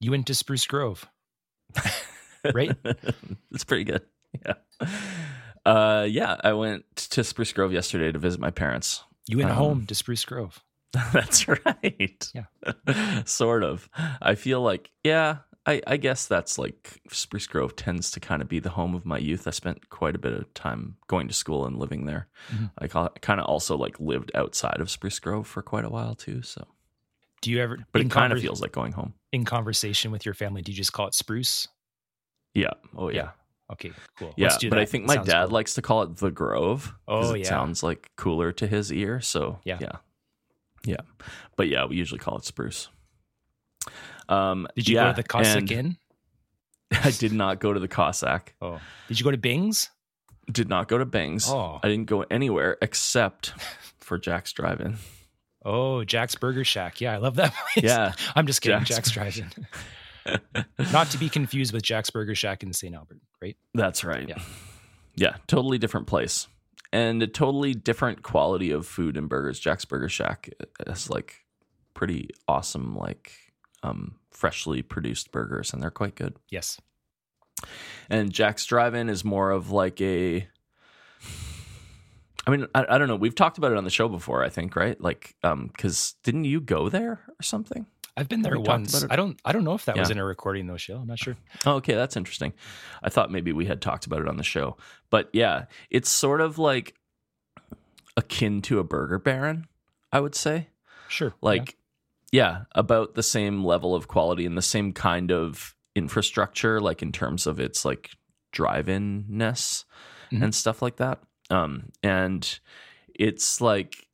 [0.00, 1.08] You went to Spruce Grove,
[2.54, 2.76] right?
[3.50, 4.02] That's pretty good.
[4.46, 4.88] Yeah.
[5.66, 9.02] Uh, yeah, I went to Spruce Grove yesterday to visit my parents.
[9.26, 10.62] You went Um, home to Spruce Grove.
[11.12, 12.32] That's right.
[12.34, 13.22] Yeah.
[13.24, 13.88] sort of.
[14.22, 18.48] I feel like, yeah, I, I guess that's like Spruce Grove tends to kind of
[18.48, 19.46] be the home of my youth.
[19.46, 22.28] I spent quite a bit of time going to school and living there.
[22.50, 22.70] Mhm.
[22.78, 22.86] I
[23.20, 26.40] kind of also like lived outside of Spruce Grove for quite a while too.
[26.40, 26.66] So,
[27.42, 27.76] Do you ever?
[27.92, 29.12] but it kind of feels like going home.
[29.32, 30.62] In conversation with your family.
[30.62, 31.68] Do you just call it Spruce?
[32.54, 32.70] Yeah.
[32.96, 33.16] Oh, yeah.
[33.16, 33.30] Yeah.
[33.70, 34.32] Okay, cool.
[34.36, 34.48] Yeah.
[34.62, 34.78] But that.
[34.78, 35.54] I think my Sounds dad cool.
[35.54, 36.94] likes to call it the Grove.
[37.06, 37.48] Oh, it yeah.
[37.48, 39.20] sounds like cooler to his ear.
[39.20, 39.78] So, Yeah.
[39.80, 39.92] Yeah.
[40.84, 41.00] Yeah.
[41.56, 42.88] But yeah, we usually call it Spruce.
[44.28, 45.96] Um, Did you yeah, go to the Cossack Inn?
[46.92, 48.54] I did not go to the Cossack.
[48.62, 49.90] Oh, did you go to Bing's?
[50.50, 51.46] Did not go to Bangs.
[51.48, 51.78] Oh.
[51.82, 53.52] I didn't go anywhere except
[53.98, 54.96] for Jack's Drive-In.
[55.64, 57.00] Oh, Jack's Burger Shack.
[57.00, 57.84] Yeah, I love that place.
[57.84, 58.78] Yeah, I'm just kidding.
[58.84, 59.50] Jack's Jack's, Drive-In.
[60.92, 62.94] Not to be confused with Jack's Burger Shack in St.
[62.94, 63.56] Albert, right?
[63.74, 64.28] that's right.
[64.28, 64.38] Yeah.
[65.16, 66.46] yeah, totally different place
[66.92, 69.58] and a totally different quality of food and burgers.
[69.58, 70.50] Jack's Burger Shack
[70.86, 71.44] is like
[71.94, 73.32] pretty awesome, like
[73.82, 76.36] um, freshly produced burgers, and they're quite good.
[76.50, 76.80] Yes.
[78.08, 80.48] and Jack's Drive-In is more of like a.
[82.48, 83.16] I mean, I, I don't know.
[83.16, 84.42] We've talked about it on the show before.
[84.42, 84.98] I think, right?
[85.00, 87.86] Like, um, because didn't you go there or something?
[88.16, 89.04] I've been there once.
[89.08, 90.98] I don't I don't know if that was in a recording though, Shale.
[91.00, 91.36] I'm not sure.
[91.66, 92.52] Oh, okay, that's interesting.
[93.02, 94.76] I thought maybe we had talked about it on the show,
[95.10, 96.94] but yeah, it's sort of like
[98.16, 99.66] akin to a Burger Baron,
[100.10, 100.68] I would say.
[101.08, 101.32] Sure.
[101.40, 101.76] Like,
[102.32, 107.12] yeah, about the same level of quality and the same kind of infrastructure, like in
[107.12, 108.10] terms of its like
[108.52, 109.84] drive-in-ness
[110.32, 110.42] Mhm.
[110.42, 111.20] and stuff like that.
[111.50, 112.58] Um, and
[113.14, 114.06] it's like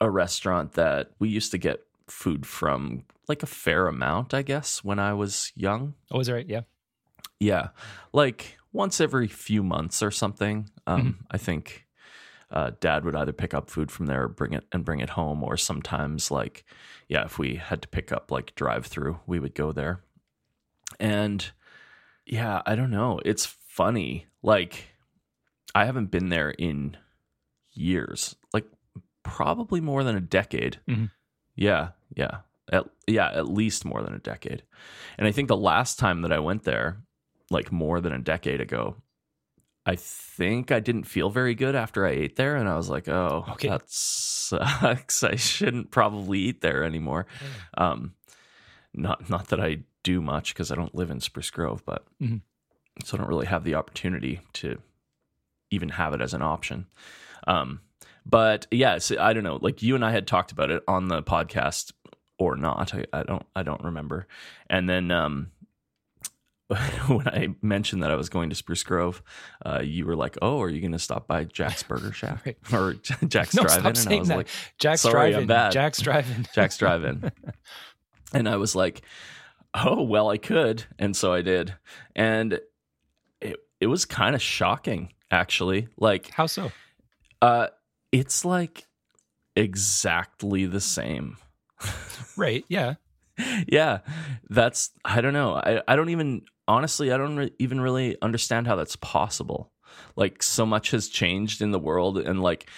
[0.00, 4.84] a restaurant that we used to get food from like a fair amount, I guess,
[4.84, 5.94] when I was young.
[6.10, 6.48] Oh, is that right?
[6.48, 6.62] Yeah.
[7.40, 7.68] Yeah,
[8.12, 10.70] like once every few months or something.
[10.86, 11.86] Um, I think
[12.50, 15.10] uh, Dad would either pick up food from there, or bring it and bring it
[15.10, 16.64] home, or sometimes like,
[17.08, 20.02] yeah, if we had to pick up like drive through, we would go there.
[21.00, 21.50] And
[22.24, 23.20] yeah, I don't know.
[23.24, 24.26] It's funny.
[24.42, 24.93] Like,
[25.74, 26.96] I haven't been there in
[27.72, 28.66] years, like
[29.22, 30.78] probably more than a decade.
[30.88, 31.10] Mhm.
[31.56, 32.38] Yeah, yeah,
[32.72, 34.62] at, yeah, at least more than a decade.
[35.18, 36.98] And I think the last time that I went there,
[37.50, 38.96] like more than a decade ago,
[39.86, 43.06] I think I didn't feel very good after I ate there, and I was like,
[43.08, 43.68] "Oh, Okay.
[43.68, 45.22] that sucks.
[45.24, 47.26] I shouldn't probably eat there anymore."
[47.76, 48.14] Um,
[48.94, 52.40] not not that I do much because I don't live in Spruce Grove, but Mhm.
[53.04, 54.80] so I don't really have the opportunity to
[55.74, 56.86] even have it as an option.
[57.46, 57.80] Um,
[58.26, 59.58] but yeah, I don't know.
[59.60, 61.92] Like you and I had talked about it on the podcast
[62.38, 62.94] or not.
[62.94, 64.26] I, I don't I don't remember.
[64.70, 65.48] And then um,
[67.08, 69.22] when I mentioned that I was going to Spruce Grove,
[69.66, 72.56] uh, you were like, "Oh, are you going to stop by Jack's Burger Shack Right.
[72.72, 72.94] or
[73.26, 74.36] Jack's No, Drive-In?" And I was that.
[74.38, 74.48] like,
[74.78, 75.46] Jack's Sorry, I'm driving.
[75.48, 75.72] bad.
[75.72, 76.46] Jack's driving.
[76.54, 77.30] Jack's Drive-In.
[78.32, 79.02] and I was like,
[79.74, 81.74] "Oh, well, I could." And so I did.
[82.16, 82.58] And
[83.42, 85.88] it it was kind of shocking actually.
[85.98, 86.72] Like How so?
[87.42, 87.68] uh
[88.12, 88.86] it's like
[89.56, 91.36] exactly the same.
[92.36, 92.64] Right.
[92.68, 92.94] Yeah.
[93.68, 93.98] yeah.
[94.50, 95.54] That's I don't know.
[95.54, 99.70] I I don't even honestly I don't re- even really understand how that's possible.
[100.16, 102.68] Like so much has changed in the world and like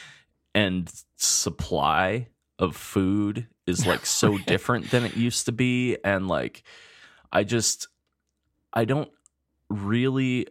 [0.54, 2.28] and supply
[2.58, 6.62] of food is like so different than it used to be and like
[7.32, 7.88] I just
[8.74, 9.10] I don't
[9.70, 10.48] really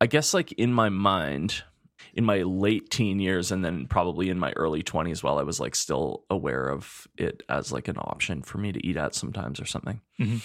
[0.00, 1.62] I guess like in my mind
[2.14, 5.60] in my late teen years and then probably in my early 20s while I was
[5.60, 9.60] like still aware of it as like an option for me to eat at sometimes
[9.60, 10.00] or something.
[10.18, 10.40] Mhm.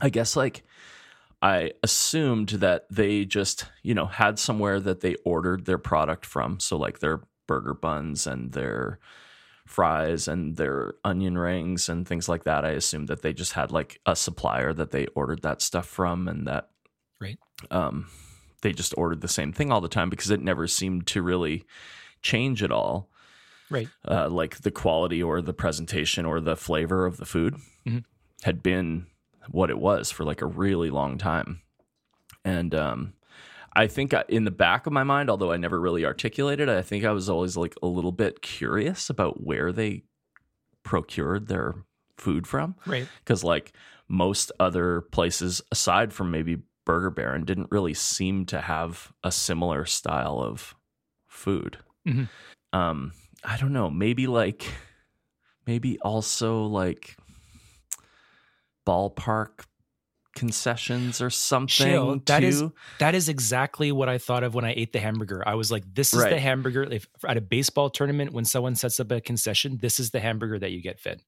[0.00, 0.62] I guess like
[1.42, 6.58] I assumed that they just, you know, had somewhere that they ordered their product from.
[6.60, 8.98] So like their burger buns and their
[9.66, 12.64] fries and their onion rings and things like that.
[12.64, 16.28] I assumed that they just had like a supplier that they ordered that stuff from
[16.28, 16.70] and that
[17.20, 17.38] Right.
[17.70, 18.06] um
[18.62, 21.64] they just ordered the same thing all the time because it never seemed to really
[22.22, 23.08] change at all
[23.70, 23.88] Right.
[24.06, 28.04] uh, like the quality or the presentation or the flavor of the food Mhm.
[28.42, 29.06] had been
[29.48, 31.60] what it was for like a really long time.
[32.44, 33.12] And um,
[33.74, 36.76] I think I, in the back of my mind, although I never really articulated, it,
[36.76, 40.02] I think I was always like a little bit curious about where they
[40.82, 41.74] procured their
[42.16, 43.08] food from Right.
[43.24, 43.72] because like
[44.08, 49.84] most other places aside from maybe burger baron didn't really seem to have a similar
[49.84, 50.74] style of
[51.28, 52.28] food Mhm.
[52.72, 53.12] um
[53.44, 54.66] i don't know maybe like
[55.66, 57.16] maybe also like
[58.86, 59.64] ballpark
[60.34, 61.86] concessions or something.
[61.86, 62.20] Chill.
[62.26, 62.62] That is-
[62.98, 65.46] That is exactly what I thought of when I ate the hamburger.
[65.46, 66.30] I was like, this is Right.
[66.30, 66.84] the hamburger.
[66.84, 70.58] If at a baseball tournament, when someone sets up a concession, this is the hamburger
[70.58, 71.22] that you get fed.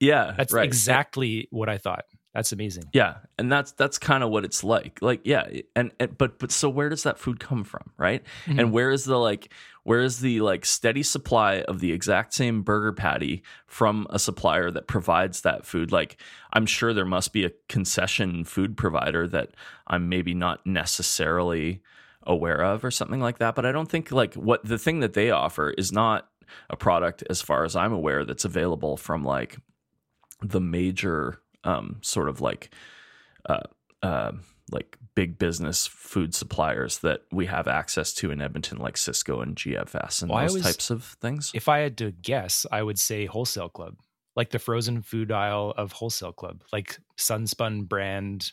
[0.00, 0.64] yeah, That's right.
[0.64, 2.04] exactly what I thought.
[2.34, 2.84] That's amazing.
[2.92, 4.98] Yeah, and that's that's kind of what it's like.
[5.00, 5.46] Like, yeah,
[5.76, 8.24] and, and but but so where does that food come from, right?
[8.46, 8.58] Mhm.
[8.58, 9.52] And where is the like
[9.84, 14.70] where is the like steady supply of the exact same burger patty from a supplier
[14.72, 15.92] that provides that food?
[15.92, 16.20] Like,
[16.52, 19.50] I'm sure there must be a concession food provider that
[19.86, 21.82] I'm maybe not necessarily
[22.26, 25.12] aware of or something like that, but I don't think like what the thing that
[25.12, 26.28] they offer is not
[26.68, 29.58] a product as far as I'm aware that's available from like
[30.42, 32.70] the major um, sort of like
[33.48, 33.60] uh,
[34.02, 34.32] uh,
[34.70, 39.56] like big business food suppliers that we have access to in Edmonton, like Sysco and
[39.56, 41.50] GFS and Well, those was- types of things.
[41.54, 43.96] If I had to guess, I would say wholesale club,
[44.36, 48.52] like the frozen food aisle of wholesale club, like Sunspun brand.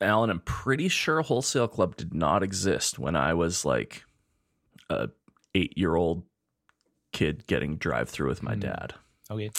[0.00, 4.02] Alan, I'm pretty sure Wholesale Club did not exist when I was like
[4.90, 5.10] a
[5.54, 6.24] eight year old
[7.12, 8.60] kid getting drive through with my Hmm.
[8.60, 8.94] dad.
[9.32, 9.50] Okay.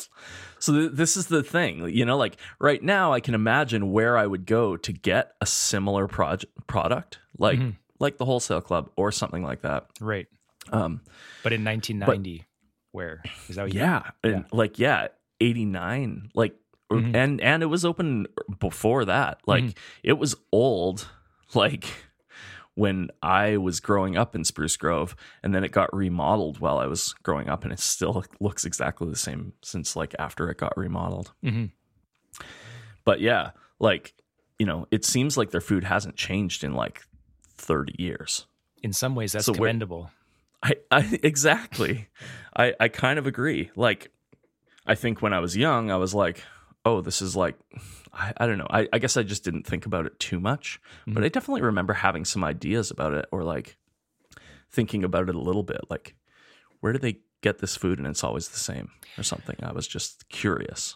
[0.60, 4.18] So th- this is the thing, you know, like right now I can imagine where
[4.18, 7.76] I would go to get a similar project product, like Mhm.
[8.00, 9.88] like the Wholesale Club or something like that.
[10.00, 10.28] Right.
[10.72, 11.02] Um,
[11.44, 12.46] But in 1990,
[12.92, 14.44] where is that yeah, Yeah.
[14.52, 15.08] like yeah,
[15.42, 16.56] 89, like
[16.92, 17.16] Mhm.
[17.16, 18.28] and and it was open
[18.60, 19.42] before that.
[19.46, 19.76] Like Mhm.
[20.04, 21.08] it was old
[21.54, 21.86] like
[22.76, 26.88] when I was growing up in Spruce Grove and then it got remodeled while I
[26.88, 30.76] was growing up and it still looks exactly the same since like after it got
[30.78, 31.34] remodeled.
[31.44, 31.72] Mhm.
[33.06, 34.14] But yeah, like,
[34.58, 37.04] you know, it seems like their food hasn't changed in like
[37.58, 38.48] 30 years.
[38.82, 40.10] In some ways, that's So commendable.
[40.62, 42.08] I, I exactly.
[42.56, 43.70] I, I kind of agree.
[43.76, 44.12] Like,
[44.86, 46.44] I think when I was young, I was like,
[46.86, 47.56] oh, this is like,
[48.14, 48.68] I, I don't know.
[48.70, 51.24] I, I guess I just didn't think about it too much, but mm-hmm.
[51.24, 53.78] I definitely remember having some ideas about it or like
[54.72, 55.82] thinking about it a little bit.
[55.90, 56.16] Like,
[56.82, 59.56] where do they get this food and it's always the same or something?
[59.64, 60.96] I was just curious.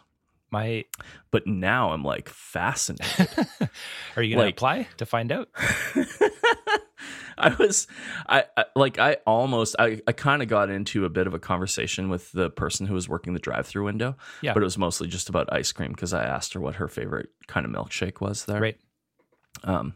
[0.49, 0.85] My,
[1.31, 3.29] But now I'm like fascinated.
[4.15, 5.49] are you going Like- to apply to find out?
[7.37, 7.87] I was,
[8.27, 11.39] I, I like, I almost, I, I kind of got into a bit of a
[11.39, 14.15] conversation with the person who was working the drive-through window.
[14.41, 14.53] Yeah.
[14.53, 17.29] but it was mostly just about ice cream because I asked her what her favorite
[17.47, 18.61] kind of milkshake was there.
[18.61, 18.77] Right.
[19.63, 19.93] Um,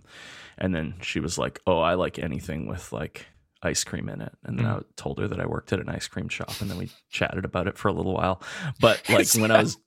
[0.58, 3.28] and then she was like, "Oh, I like anything with like
[3.64, 6.08] ice cream in it." And then I told her that I worked at an ice
[6.08, 8.42] cream shop, and then we chatted about it for a little while.
[8.80, 9.78] But like when I was,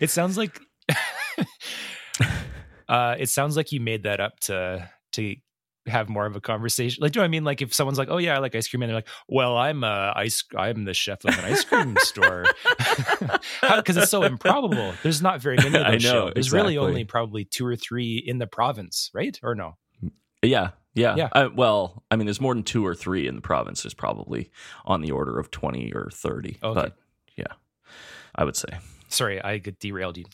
[0.00, 0.60] It sounds like,
[2.88, 5.36] uh, it sounds like you made that up to, to,
[5.86, 8.08] have more of a conversation like do you know i mean like if someone's like
[8.10, 10.94] oh yeah i like ice cream and they're like well i'm a ice i'm the
[10.94, 12.44] chef of an ice cream store
[13.76, 16.32] because it's so improbable there's not very many of I know, shows.
[16.34, 19.76] there's really only probably two or three in the province right or no
[20.44, 21.28] yeah, yeah, Yeah.
[21.32, 23.84] I, well, I mean, there's more than two or three in the province.
[23.84, 24.50] There's probably
[24.84, 26.58] on the order of twenty or thirty.
[26.60, 26.74] Okay.
[26.74, 26.96] But
[27.36, 27.52] yeah,
[28.34, 28.68] I would say.
[29.08, 30.24] sorry i get derailed you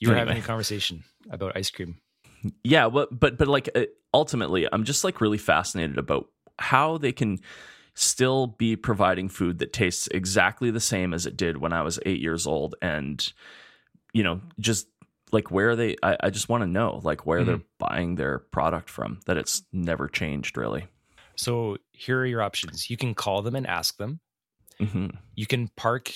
[0.00, 1.96] you were having a conversation about ice cream
[2.64, 3.82] yeah but but but like uh,
[4.16, 6.26] ultimately i'm just like really fascinated about
[6.58, 7.38] how they can
[7.94, 11.98] still be providing food that tastes exactly the same as it did when i was
[12.06, 13.32] eight years old and
[14.12, 14.86] you know just
[15.32, 18.38] like where are they i, I just want to know like where they're buying their
[18.38, 20.86] product from that it's never changed really.
[21.38, 22.88] So here are your options.
[22.88, 24.20] You can call them and ask them.
[24.78, 26.10] Hmm you can park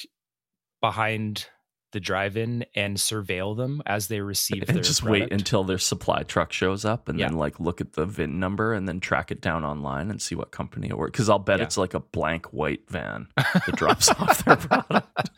[0.81, 1.47] behind
[1.93, 6.23] the drive-in and surveil them as they receive their and just wait until their supply
[6.23, 7.29] truck shows up and Yeah.
[7.29, 10.35] then like look at the VIN number and then track it down online and see
[10.35, 11.13] what company it works.
[11.13, 11.65] Because I'll bet Yeah.
[11.67, 15.31] it's like a blank white van that drops off their product.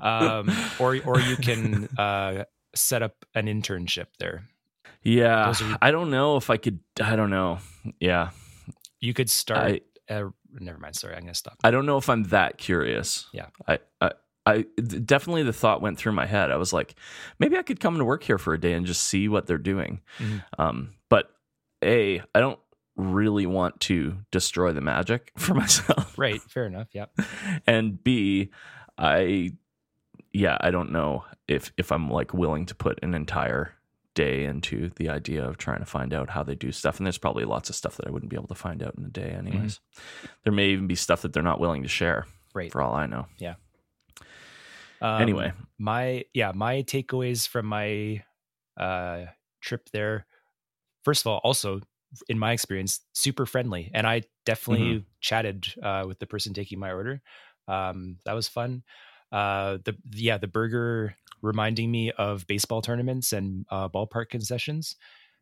[0.00, 2.44] um, or or you can uh,
[2.74, 4.44] set up an internship there.
[5.02, 6.80] Yeah, are- I don't know if I could.
[7.02, 7.58] I don't know.
[8.00, 8.30] Yeah,
[9.00, 9.82] You could start.
[10.10, 10.96] I uh, never mind.
[10.96, 11.58] Sorry, I'm gonna stop.
[11.64, 13.26] I don't know if I'm that curious.
[13.32, 13.46] Yeah.
[13.66, 14.12] I I.
[14.46, 16.50] I definitely the thought went through my head.
[16.50, 16.94] I was like,
[17.38, 19.58] maybe I could come to work here for a day and just see what they're
[19.58, 20.00] doing.
[20.18, 20.42] Mhm.
[20.58, 21.30] Um, but
[21.84, 22.58] a, I don't
[22.96, 26.16] really want to destroy the magic for myself.
[26.18, 26.40] Right.
[26.40, 26.88] Fair enough.
[26.92, 27.06] Yeah.
[27.66, 28.48] and B,
[28.96, 29.52] I
[30.32, 33.74] yeah, I don't know if if I'm like willing to put an entire
[34.18, 36.98] day into the idea of trying to find out how they do stuff.
[36.98, 39.04] And there's probably lots of stuff that I wouldn't be able to find out in
[39.04, 39.80] a day anyways.
[40.44, 42.72] There may even be stuff that they're not willing to share Right.
[42.72, 43.26] for all I know.
[45.00, 45.52] Um, Anyway.
[45.78, 48.22] my yeah, my takeaways from my
[48.76, 49.26] uh,
[49.60, 50.26] trip there.
[51.04, 51.80] First of all, also
[52.28, 55.08] in my experience, super friendly, and I definitely Mm-hmm.
[55.20, 57.22] chatted uh, with the person taking my order.
[57.68, 58.82] Um, that was fun.
[59.30, 64.96] Uh, the yeah, the burger reminding me of baseball tournaments and uh, ballpark concessions.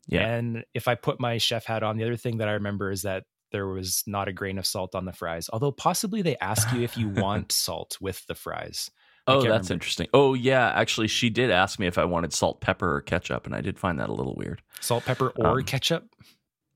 [0.09, 0.27] Yeah.
[0.27, 3.03] And if I put my chef hat on, the other thing that I remember is
[3.03, 5.49] that there was not a grain of salt on the fries.
[5.53, 8.91] Although possibly they ask you if you want salt with the fries.
[9.29, 9.73] Oh, that's remember.
[9.73, 10.07] interesting.
[10.15, 10.69] Oh, yeah.
[10.75, 13.77] Actually, she did ask me if I wanted salt, pepper, or ketchup, and I did
[13.79, 14.63] find that a little weird.
[14.81, 16.05] Salt, pepper, or Um, ketchup.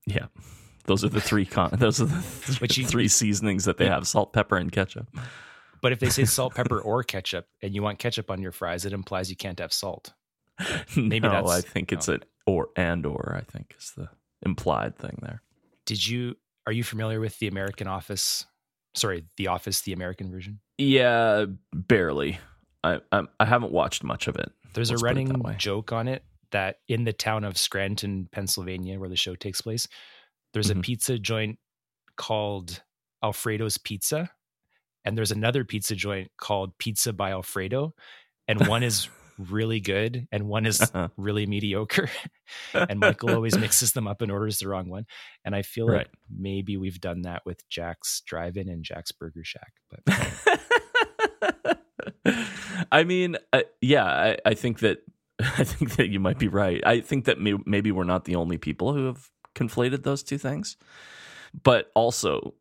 [0.05, 0.25] Yeah,
[0.85, 1.45] those are the three.
[1.45, 5.07] Con- those are the th- you- three seasonings that they have: salt, pepper, and ketchup.
[5.81, 8.85] But if they say salt, pepper, or ketchup, and you want ketchup on your fries,
[8.85, 10.13] it implies you can't have salt.
[10.95, 13.35] Maybe no, I think it's an or and or.
[13.35, 14.09] I think is the
[14.43, 15.41] implied thing there.
[15.85, 16.35] Did you?
[16.67, 18.45] Are you familiar with the American Office?
[18.93, 20.59] Sorry, The Office, the American version.
[20.77, 22.37] Yeah, barely.
[22.83, 24.51] I I, I haven't watched much of it.
[24.73, 27.57] There's Let's a put it that running joke on it that in the town of
[27.57, 29.87] Scranton, Pennsylvania, where the show takes place,
[30.53, 30.79] there's Mhm.
[30.79, 31.57] a pizza joint
[32.17, 32.83] called
[33.23, 34.29] Alfredo's Pizza,
[35.05, 37.93] and there's another pizza joint called Pizza by Alfredo,
[38.47, 39.09] and one is
[39.49, 42.09] really good and one is really mediocre.
[42.73, 45.05] and Michael always mixes them up and orders the wrong one.
[45.43, 49.73] And I feel like maybe we've done that with Jack's Drive-In and Jack's Burger Shack,
[49.89, 50.01] but
[52.91, 54.99] I mean, uh, yeah, I, I think that
[55.39, 56.85] I think that you might be right.
[56.85, 60.37] I think that may, maybe we're not the only people who have conflated those two
[60.37, 60.77] things,
[61.63, 62.53] but also,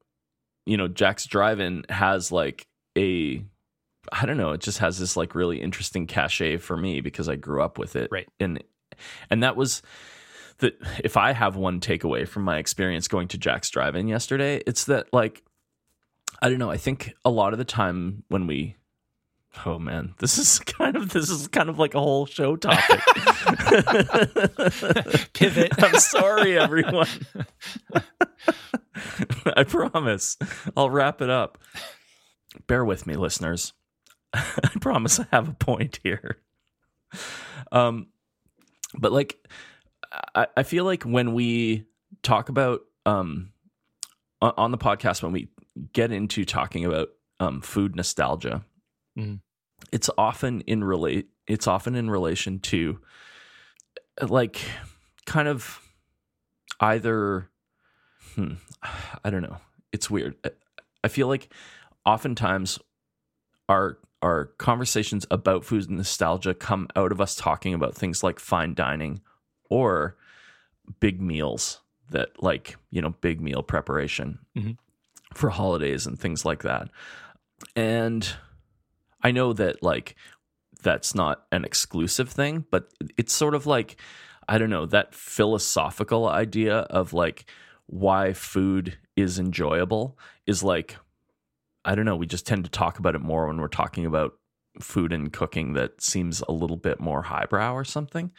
[0.67, 3.43] you know, Jack's Drive-In has like a,
[4.13, 7.37] I don't know, it just has this like really interesting cachet for me because I
[7.37, 8.29] grew up with it, Right.
[8.39, 8.63] And
[9.31, 9.83] and that was
[10.59, 10.75] that.
[11.03, 15.07] If I have one takeaway from my experience going to Jack's Drive-In yesterday, it's that
[15.13, 15.43] like.
[16.43, 16.71] I don't know.
[16.71, 18.77] I think a lot of the time when we
[19.67, 23.01] Oh man, this is kind of this is kind of like a whole show topic.
[25.33, 25.73] Pivot.
[25.83, 27.09] I'm sorry, everyone.
[29.57, 30.37] I promise
[30.77, 31.59] I'll wrap it up.
[32.67, 33.73] Bear with me, listeners.
[34.33, 36.39] I promise I have a point here.
[37.73, 38.09] Um,
[38.97, 39.37] but like,
[40.35, 41.87] I, I feel like when we
[42.23, 43.53] talk about um
[44.43, 45.49] on the podcast when we
[45.93, 47.09] get into talking about
[47.41, 48.65] um food nostalgia,
[49.21, 49.41] Mhm.
[49.93, 53.01] it's often in relate it's often in relation to
[54.23, 54.61] like
[55.27, 55.81] kind of
[56.81, 57.49] either
[58.35, 58.55] hmm,
[59.25, 59.59] I don't know.
[59.93, 60.37] It's weird.
[60.45, 61.53] I- feel like
[62.05, 62.79] oftentimes
[63.69, 68.39] our our conversations about food and nostalgia come out of us talking about things like
[68.39, 69.21] fine dining
[69.71, 70.17] or
[71.01, 74.77] big meals that like, you know, big meal preparation Mhm.
[75.33, 76.91] for holidays and things like that.
[77.75, 78.29] And
[79.23, 80.17] I know that like
[80.83, 83.97] that's not an exclusive thing, but it's sort of like
[84.49, 87.49] I don't know, that philosophical idea of like
[87.87, 90.97] why food is enjoyable is like
[91.85, 94.35] I don't know, we just tend to talk about it more when we're talking about
[94.81, 98.33] food and cooking that seems a little bit more highbrow or something.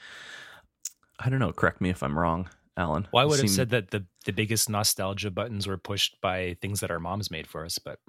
[1.20, 3.08] I don't know, correct me if I'm wrong, Alan.
[3.12, 6.80] Well, I would have said that the, the biggest nostalgia buttons were pushed by things
[6.80, 8.00] that our moms made for us, but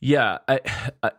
[0.00, 0.60] Yeah, I,
[1.02, 1.12] I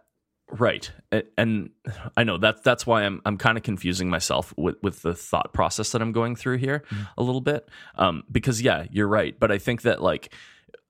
[0.49, 0.91] right,
[1.37, 1.69] and
[2.15, 5.53] I know that that's why I'm I'm kind of confusing myself with with the thought
[5.53, 7.07] process that I'm going through here Mhm.
[7.17, 7.69] a little bit.
[7.95, 10.33] Um, because yeah, you're right, but I think that like,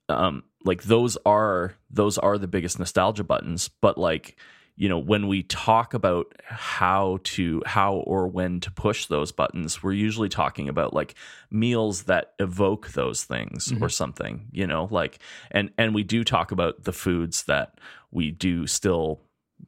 [0.09, 4.37] um, like those are those are the biggest nostalgia buttons, but like.
[4.79, 9.81] You know, when we talk about how to, how or when to push those buttons,
[9.81, 11.15] we're usually talking about like
[11.49, 15.17] meals that evoke those things or something, you know, like,
[15.49, 17.79] and, and we do talk about the foods that
[18.11, 19.19] we do still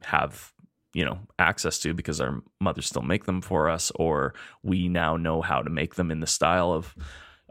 [0.02, 0.52] have
[0.94, 5.16] you know access to because our mothers still make them for us or we now
[5.16, 6.94] know how to make them in the style of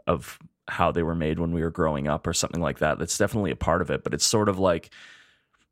[0.06, 3.16] of how they were made when we were growing up or something like that that's
[3.18, 4.90] definitely a part of it but it's sort of like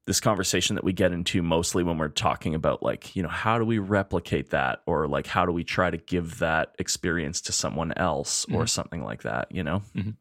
[0.06, 3.58] this conversation that we get into mostly when we're talking about like you know how
[3.58, 7.52] do we replicate that or like how do we try to give that experience to
[7.52, 10.14] someone else or something like that you know Mhm.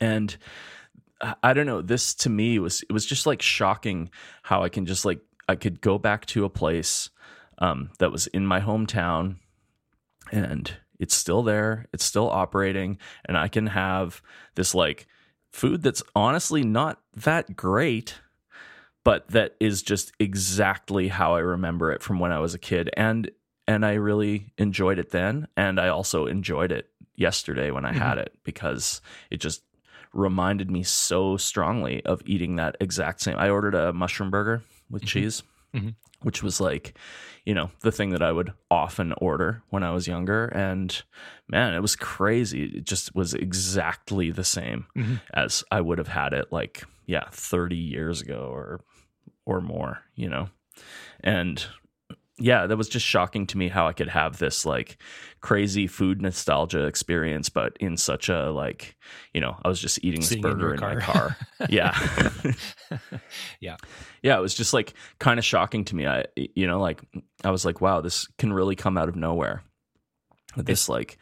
[0.00, 0.36] and
[1.20, 1.82] I- I don't know.
[1.82, 4.10] This to me was it was just like shocking
[4.42, 7.10] how I can just like I could go back to a place
[7.58, 9.36] um, that was in my hometown,
[10.30, 11.86] and it's still there.
[11.92, 14.22] It's still operating, and I can have
[14.54, 15.06] this like
[15.50, 18.16] food that's honestly not that great,
[19.04, 22.90] but that is just exactly how I remember it from when I was a kid,
[22.96, 23.30] and
[23.66, 28.18] and I really enjoyed it then, and I also enjoyed it yesterday when I had
[28.18, 29.00] it because
[29.30, 29.62] it just
[30.12, 33.36] reminded me so strongly of eating that exact same.
[33.36, 35.42] I ordered a mushroom burger with cheese,
[35.74, 35.94] Mhm.
[36.22, 36.96] which was like,
[37.44, 40.46] you know, the thing that I would often order when I was younger.
[40.46, 41.02] And
[41.48, 42.64] man, it was crazy.
[42.64, 45.20] It just was exactly the same Mhm.
[45.34, 48.80] as I would have had it like, yeah, 30 years ago or
[49.46, 50.50] or more, you know.
[51.20, 51.66] and
[52.38, 54.96] yeah, that was just shocking to me how I could have this like
[55.40, 58.96] crazy food nostalgia experience, but in such a like,
[59.34, 60.94] you know, I was just eating this Sitting burger in, car.
[60.94, 61.36] my car.
[61.68, 61.98] yeah.
[63.60, 63.76] Yeah.
[64.22, 64.38] Yeah.
[64.38, 66.06] It was just like kind of shocking to me.
[66.06, 67.02] I, you know, like
[67.44, 69.62] I was like, wow, this can really come out of nowhere.
[70.56, 71.18] This like,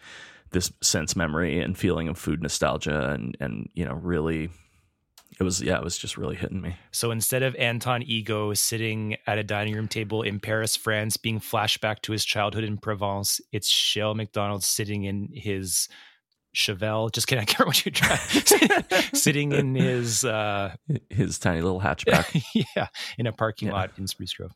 [0.50, 4.48] this sense memory and feeling of food nostalgia and, and, you know, really,
[5.38, 6.76] it was, yeah, it was just really hitting me.
[6.92, 11.40] So instead of Anton Ego sitting at a dining room table in Paris, France, being
[11.40, 15.88] flashback to his childhood in Provence, it's Shale McDonald sitting in his
[16.54, 17.12] Chevelle.
[17.12, 19.12] Just kidding, I can't remember what you tried.
[19.16, 20.74] sitting in his uh
[21.10, 22.42] His tiny little hatchback.
[22.76, 23.74] yeah, in a parking Yeah.
[23.74, 24.52] lot in Spruce Grove.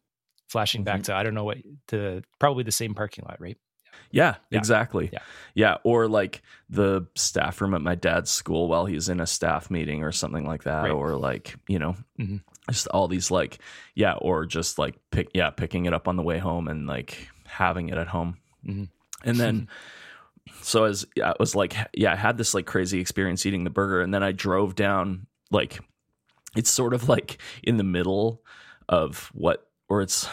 [0.48, 1.04] Flashing back Mhm.
[1.04, 1.58] to I don't know what
[1.88, 3.58] the probably the same parking lot, right?
[4.10, 4.58] Yeah, Yeah.
[4.58, 5.10] exactly.
[5.12, 5.18] Yeah.
[5.54, 5.76] yeah.
[5.84, 10.02] Or like the staff room at my dad's school while he's in a staff meeting
[10.02, 10.82] or something like that.
[10.82, 10.90] Right.
[10.90, 12.42] Or like, you know, Mhm.
[12.70, 13.58] just all these like,
[13.94, 17.28] yeah, or just like pick, yeah, picking it up on the way home and like
[17.46, 18.36] having it at home.
[18.66, 18.88] Mhm.
[19.24, 19.68] And then,
[20.62, 23.70] so as yeah, I was like, yeah, I had this like crazy experience eating the
[23.70, 24.00] burger.
[24.00, 25.80] And then I drove down, like,
[26.56, 28.42] it's sort of like in the middle
[28.88, 30.28] of what, or it's,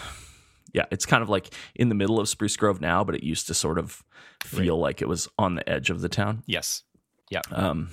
[0.73, 3.47] yeah, it's kind of like in the middle of Spruce Grove now, but it used
[3.47, 4.03] to sort of
[4.43, 6.43] feel like it was on the edge of the town.
[6.45, 6.83] Yes.
[7.29, 7.41] Yeah.
[7.51, 7.89] Um,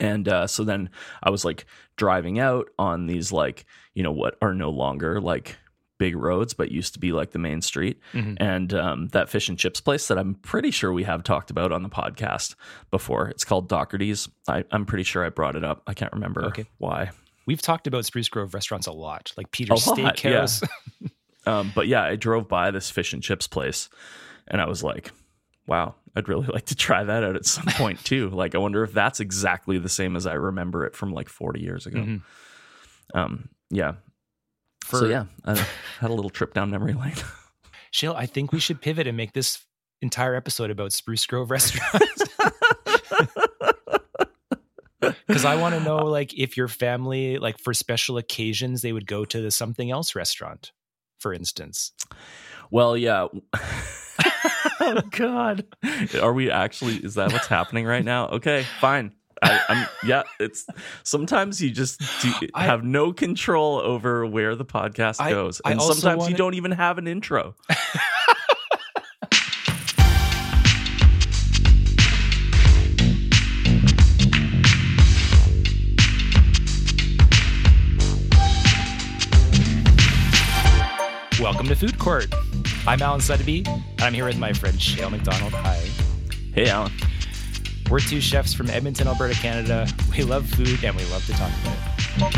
[0.00, 0.90] and uh, so then
[1.22, 5.56] I was like driving out on these like you know what are no longer like
[5.98, 8.00] big roads, but used to be like the main street.
[8.12, 8.36] Mhm.
[8.40, 11.70] And um, that fish and chips place that I'm pretty sure we have talked about
[11.70, 12.56] on the podcast
[12.90, 13.28] before.
[13.28, 14.28] It's called Doherty's.
[14.48, 15.82] I, I'm pretty sure I brought it up.
[15.86, 16.64] I can't remember Okay.
[16.78, 17.10] why.
[17.46, 20.46] We've talked about Spruce Grove restaurants a lot, like Peter's lot, yeah.
[21.46, 23.88] Um, but yeah, I drove by this fish and chips place,
[24.48, 25.10] and I was like,
[25.66, 28.82] "Wow, I'd really like to try that out at some point too." Like, I wonder
[28.84, 31.98] if that's exactly the same as I remember it from like 40 years ago.
[32.00, 32.22] Mhm.
[33.14, 33.94] Um, yeah.
[34.84, 35.54] For so yeah, I
[36.00, 37.14] had a little trip down memory lane.
[37.90, 39.64] Shale, I think we should pivot and make this
[40.00, 42.22] entire episode about Spruce Grove restaurants.
[45.26, 49.06] Because I want to know, like, if your family, like, for special occasions, they would
[49.06, 50.70] go to the something else restaurant,
[51.22, 51.92] for instance.
[52.70, 53.28] well, yeah.
[54.80, 55.64] oh God,
[56.20, 56.96] are we actually?
[56.96, 58.28] Is that what's happening right now?
[58.28, 59.12] Okay, fine.
[59.44, 60.22] I, I'm yeah.
[60.38, 60.66] It's
[61.02, 65.80] sometimes you just do, I- have no control over where the podcast I- goes, and
[65.80, 67.54] sometimes wanna- you don't even have an intro.
[81.72, 82.26] To Food Court.
[82.86, 85.54] I'm Alan Suddaby, and I'm here with my friend Shale McDonald.
[85.54, 85.80] Hi.
[86.54, 86.92] Hey, Alan.
[87.90, 89.88] We're two chefs from Edmonton, Alberta, Canada.
[90.10, 92.32] We love food and we love to talk about it.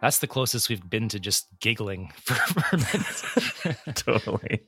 [0.00, 3.24] That's the closest we've been to just giggling for, for minutes.
[4.00, 4.60] totally.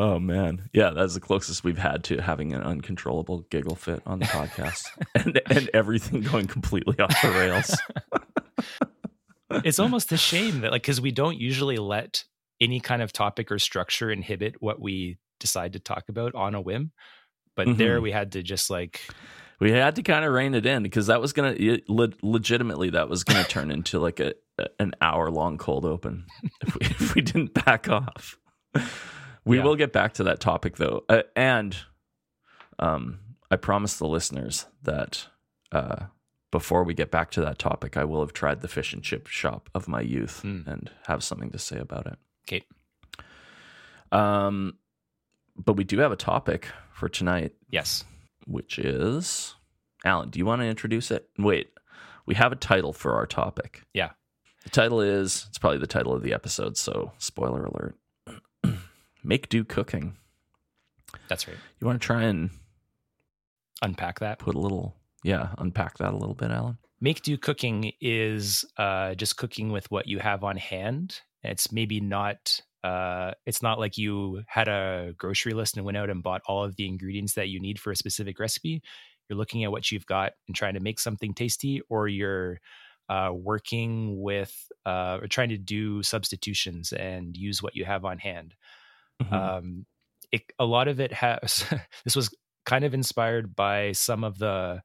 [0.00, 4.20] Oh man, yeah, that's the closest we've had to having an uncontrollable giggle fit on
[4.20, 4.84] the podcast,
[5.14, 7.76] and and everything going completely off the rails.
[9.64, 12.24] it's almost a shame that, like, because we don't usually let
[12.60, 16.60] any kind of topic or structure inhibit what we decide to talk about on a
[16.60, 16.92] whim.
[17.56, 18.02] But there Mhm.
[18.02, 19.00] we had to just like,
[19.60, 22.90] We had to kind of rein it in because that was gonna it, le- legitimately
[22.90, 26.26] that was gonna turn into like a, a an hour long cold open
[26.62, 28.38] if we if we didn't back off.
[29.48, 29.64] We Yeah.
[29.64, 31.76] will get back to that topic though, uh, and
[32.78, 33.18] um,
[33.50, 35.26] I promise the listeners that
[35.72, 36.06] uh,
[36.50, 39.26] before we get back to that topic, I will have tried the fish and chip
[39.26, 40.66] shop of my youth Mm.
[40.66, 42.18] and have something to say about it.
[42.48, 42.62] okay,
[44.12, 44.78] Um,
[45.56, 48.04] but we do have a topic for tonight yes.
[48.46, 49.54] which is
[50.04, 51.28] Alan, do you want to introduce it?
[51.38, 51.70] Wait,
[52.24, 53.82] we have a title for our topic.
[53.92, 54.10] Yeah.
[54.64, 57.96] The title is it's probably the title of the episode, so spoiler alert.
[59.28, 60.16] Make do cooking.
[61.28, 61.58] That's right.
[61.78, 62.48] You want to try and
[63.82, 64.38] Unpack that.
[64.38, 66.78] put a little yeah, unpack that a little bit, Alan?
[66.98, 71.20] Make do cooking is uh, just cooking with what you have on hand.
[71.42, 72.62] It's maybe not.
[72.82, 76.64] Uh, it's not like you had a grocery list and went out and bought all
[76.64, 78.80] of the ingredients that you need for a specific recipe.
[79.28, 82.60] You're looking at what you've got and trying to make something tasty, or you're
[83.10, 88.18] uh, working with uh, or trying to do substitutions and use what you have on
[88.18, 88.54] hand.
[89.22, 89.52] Mhm.
[89.58, 89.86] um,
[90.32, 91.64] it, a lot of it has
[92.04, 92.30] this was
[92.66, 94.82] kind of inspired by some of the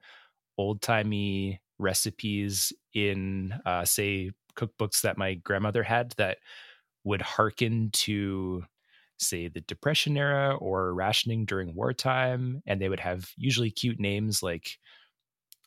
[0.57, 6.39] old timey recipes in uh, say cookbooks that my grandmother had that
[7.03, 8.63] would hearken to
[9.19, 14.43] say the depression era or rationing during wartime and they would have usually cute names
[14.43, 14.77] like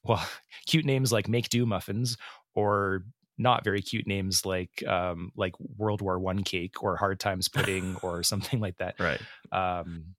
[0.04, 0.26] well
[0.66, 2.16] cute names like make do muffins
[2.54, 3.04] or
[3.38, 7.96] not very cute names like um like world war one cake or hard times pudding
[8.02, 9.20] or something like that Right.
[9.52, 10.14] um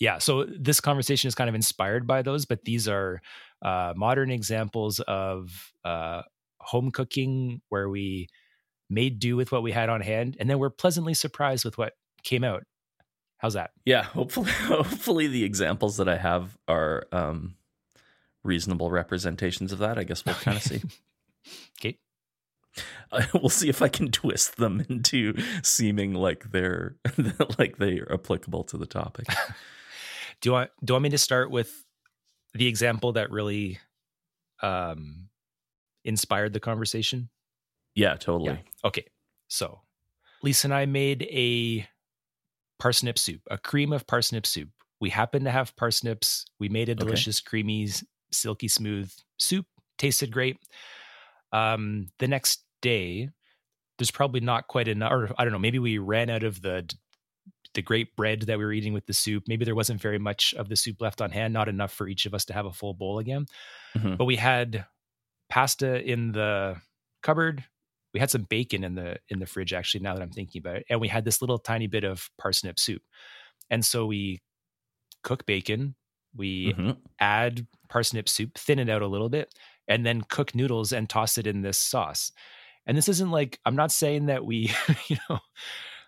[0.00, 3.20] yeah so this conversation is kind of inspired by those but these are
[3.62, 6.22] uh modern examples of uh
[6.60, 8.28] home cooking where we
[8.88, 11.94] made do with what we had on hand and then we're pleasantly surprised with what
[12.22, 12.62] came out
[13.38, 14.04] how's that Yeah.
[14.04, 17.56] Hopefully, hopefully the examples that I have are um,
[18.44, 19.98] reasonable representations of that.
[19.98, 20.80] I guess we'll kind of see.
[21.80, 21.98] okay
[23.34, 26.96] we'll see if I can twist them into seeming like they're
[27.58, 29.26] like they are applicable to the topic.
[30.40, 31.84] do you want do you want me to start with
[32.54, 33.78] the example that really
[34.62, 35.28] um
[36.04, 37.28] inspired the conversation
[37.94, 38.64] Yeah, totally.
[38.84, 39.04] Okay.
[39.48, 39.80] So
[40.42, 41.86] Lisa and I made a
[42.78, 44.70] parsnip soup, a cream of parsnip soup.
[45.00, 46.46] We happened to have parsnips.
[46.58, 47.04] We made a Okay.
[47.04, 47.88] delicious, creamy,
[48.32, 49.66] silky smooth soup.
[49.98, 50.56] Tasted great.
[51.52, 53.30] Um, the next day,
[53.98, 56.92] there's probably not quite enough, or I don't know, maybe we ran out of the
[57.74, 59.44] the great bread that we were eating with the soup.
[59.48, 62.26] Maybe there wasn't very much of the soup left on hand, not enough for each
[62.26, 63.46] of us to have a full bowl again.
[63.94, 64.16] Mhm.
[64.18, 64.86] But we had
[65.50, 66.80] pasta in the
[67.22, 67.64] cupboard.
[68.14, 70.76] We had some bacon in the in the fridge actually now that I'm thinking about
[70.78, 70.86] it.
[70.90, 73.02] And we had this little tiny bit of parsnip soup.
[73.70, 74.42] And so we
[75.22, 75.94] cook bacon,
[76.34, 77.02] we Mhm.
[77.20, 79.54] add parsnip soup, thin it out a little bit,
[79.88, 82.32] and then cook noodles and toss it in this sauce.
[82.86, 84.70] And this isn't like I'm not saying that we,
[85.08, 85.38] you know,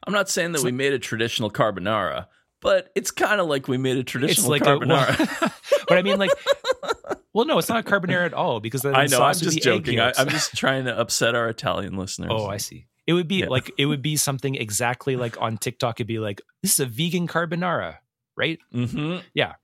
[0.07, 2.27] I'm not saying that we like- made a traditional carbonara,
[2.61, 5.19] but it's kind of like we made a traditional like a, carbonara.
[5.41, 5.53] well,
[5.89, 6.31] but I mean like
[7.33, 9.23] well no, it's not a carbonara at all because I know.
[9.23, 10.01] I'm just joking.
[10.01, 12.31] I, I'm just trying to upset our Italian listeners.
[12.33, 12.87] Oh, I see.
[13.07, 13.49] It would be Yeah.
[13.49, 15.97] like it would be something exactly like on TikTok.
[16.01, 17.97] It'd be like this is a vegan carbonara,
[18.37, 18.59] right?
[18.75, 19.19] Mm-hmm.
[19.35, 19.55] Yeah.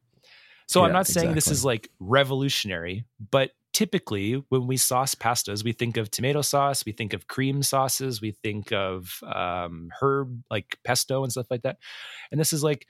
[0.69, 5.73] So I'm not saying this is like revolutionary, but typically when we sauce pastas, we
[5.73, 10.79] think of tomato sauce, we think of cream sauces, we think of um, herb like
[10.85, 11.77] pesto and stuff like that.
[12.31, 12.87] And this is like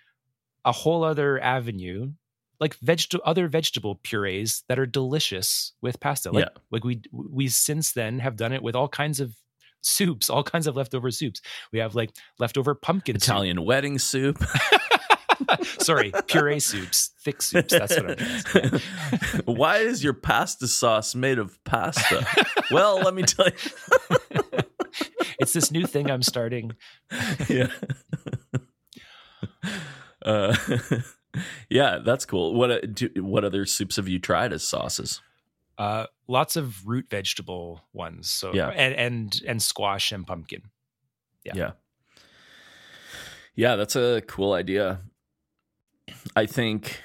[0.65, 2.13] a whole other avenue,
[2.59, 6.31] like vegetable other vegetable purees that are delicious with pasta.
[6.31, 6.61] Like, Yeah.
[6.71, 9.35] like we we since then have done it with all kinds of
[9.83, 11.41] soups, all kinds of leftover soups.
[11.73, 13.23] We have like leftover pumpkin soup.
[13.29, 14.45] Italian wedding soup.
[15.63, 17.73] Sorry, puree soups, thick soups.
[17.73, 18.81] That's what I'm to.
[19.45, 22.27] Why is your pasta sauce made of pasta?
[22.71, 24.21] well, let me tell you.
[25.41, 26.73] it's this new thing I'm starting.
[27.49, 27.69] yeah.
[30.25, 30.55] Uh,
[31.69, 32.55] yeah, that's cool.
[32.55, 35.21] What uh, do, what other soups have you tried as sauces?
[35.79, 38.29] Uh, lots of root vegetable ones.
[38.29, 38.69] So Yeah.
[38.69, 40.63] and and and squash and pumpkin.
[41.45, 41.53] Yeah.
[41.55, 41.71] yeah.
[43.57, 45.01] Yeah, that's a cool idea.
[46.37, 47.01] I think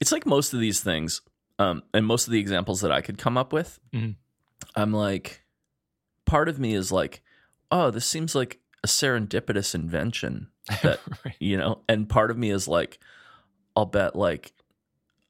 [0.00, 1.20] it's like most of these things,
[1.58, 4.16] um, and most of the examples that I could come up with, Mhm.
[4.76, 5.44] I'm like,
[6.24, 7.22] part of me is like,
[7.70, 10.48] oh, this seems like a serendipitous invention
[10.82, 11.34] that Right.
[11.40, 12.98] you know and part of me is like
[13.76, 14.52] i'll bet like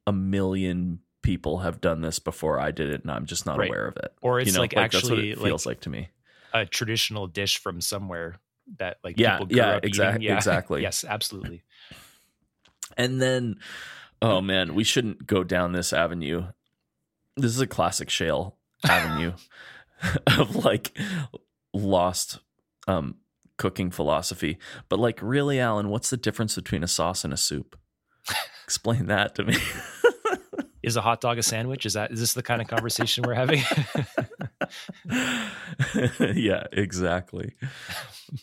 [0.07, 3.69] a million people have done this before i did it and i'm just not Right.
[3.69, 5.91] aware of it Or it's you know like, that's what actually it feels like to
[5.91, 6.09] me
[6.53, 8.37] a traditional dish from somewhere
[8.79, 10.23] that like Yeah, people grew yeah, up exact- eating.
[10.29, 10.83] Yeah, exactly.
[10.83, 11.63] yes, absolutely.
[12.97, 13.57] And then
[14.23, 16.47] oh man we shouldn't go down this avenue
[17.37, 18.57] this is a classic shale
[18.89, 19.33] avenue
[20.39, 20.97] of like
[21.73, 22.39] lost
[22.87, 23.17] um
[23.57, 27.79] cooking philosophy but like really alan what's the difference between a sauce and a soup
[28.65, 29.57] explain that to me
[30.85, 31.87] Is a hot dog a sandwich?
[31.87, 33.63] Is that is this the kind of conversation we're having?
[36.37, 37.55] yeah, exactly.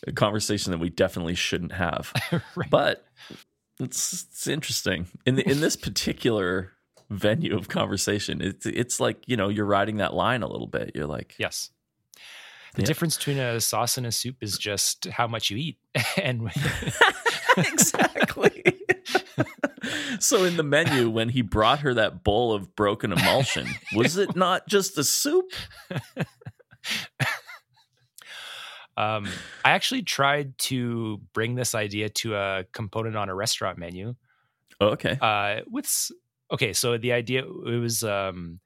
[0.08, 2.12] A conversation that we definitely shouldn't have.
[2.56, 2.68] Right.
[2.68, 3.06] But
[3.82, 5.06] it's it's interesting.
[5.26, 6.72] In the, in this particular
[7.10, 10.92] venue of conversation, it's it's like, you know, you're riding that line a little bit.
[10.94, 11.70] You're like, Yes.
[12.74, 12.86] The Yeah.
[12.86, 15.78] difference between a sauce and a soup is just how much you eat.
[16.22, 16.50] and
[17.58, 18.62] exactly.
[20.18, 24.34] so in the menu when he brought her that bowl of broken emulsion, was it
[24.36, 25.52] not just a soup?
[29.02, 29.28] um,
[29.64, 34.14] I actually tried to bring this idea to a component on a restaurant menu.
[34.80, 35.18] Okay.
[35.20, 36.10] Uh, with
[36.52, 38.60] okay, so the idea it was um,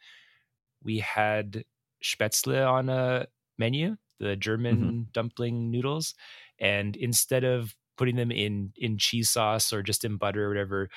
[0.83, 1.65] we had
[2.03, 3.27] Spätzle on a
[3.59, 6.15] menu, the German dumpling noodles,
[6.59, 10.89] and instead of putting them in in cheese sauce or just in butter or whatever,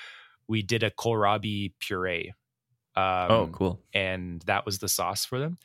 [0.47, 2.33] we did a kohlrabi puree.
[2.95, 3.79] Um, oh, cool.
[3.93, 5.57] and that was the sauce for them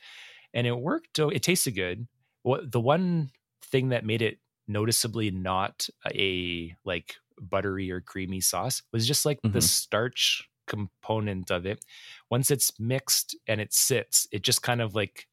[0.53, 2.07] and it worked oh, it tasted good
[2.43, 3.29] what the one
[3.71, 9.41] thing that made it noticeably not a like buttery or creamy sauce was just like
[9.41, 9.53] Mhm.
[9.53, 11.83] the starch component of it.
[12.31, 15.27] Once it's mixed and it sits, it just kind of like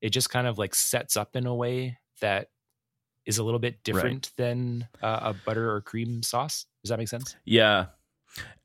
[0.00, 2.48] it just kind of like sets up in a way that
[3.24, 6.66] is a little bit different than uh, a butter or cream sauce.
[6.82, 7.36] Does that make sense?
[7.44, 7.86] Yeah.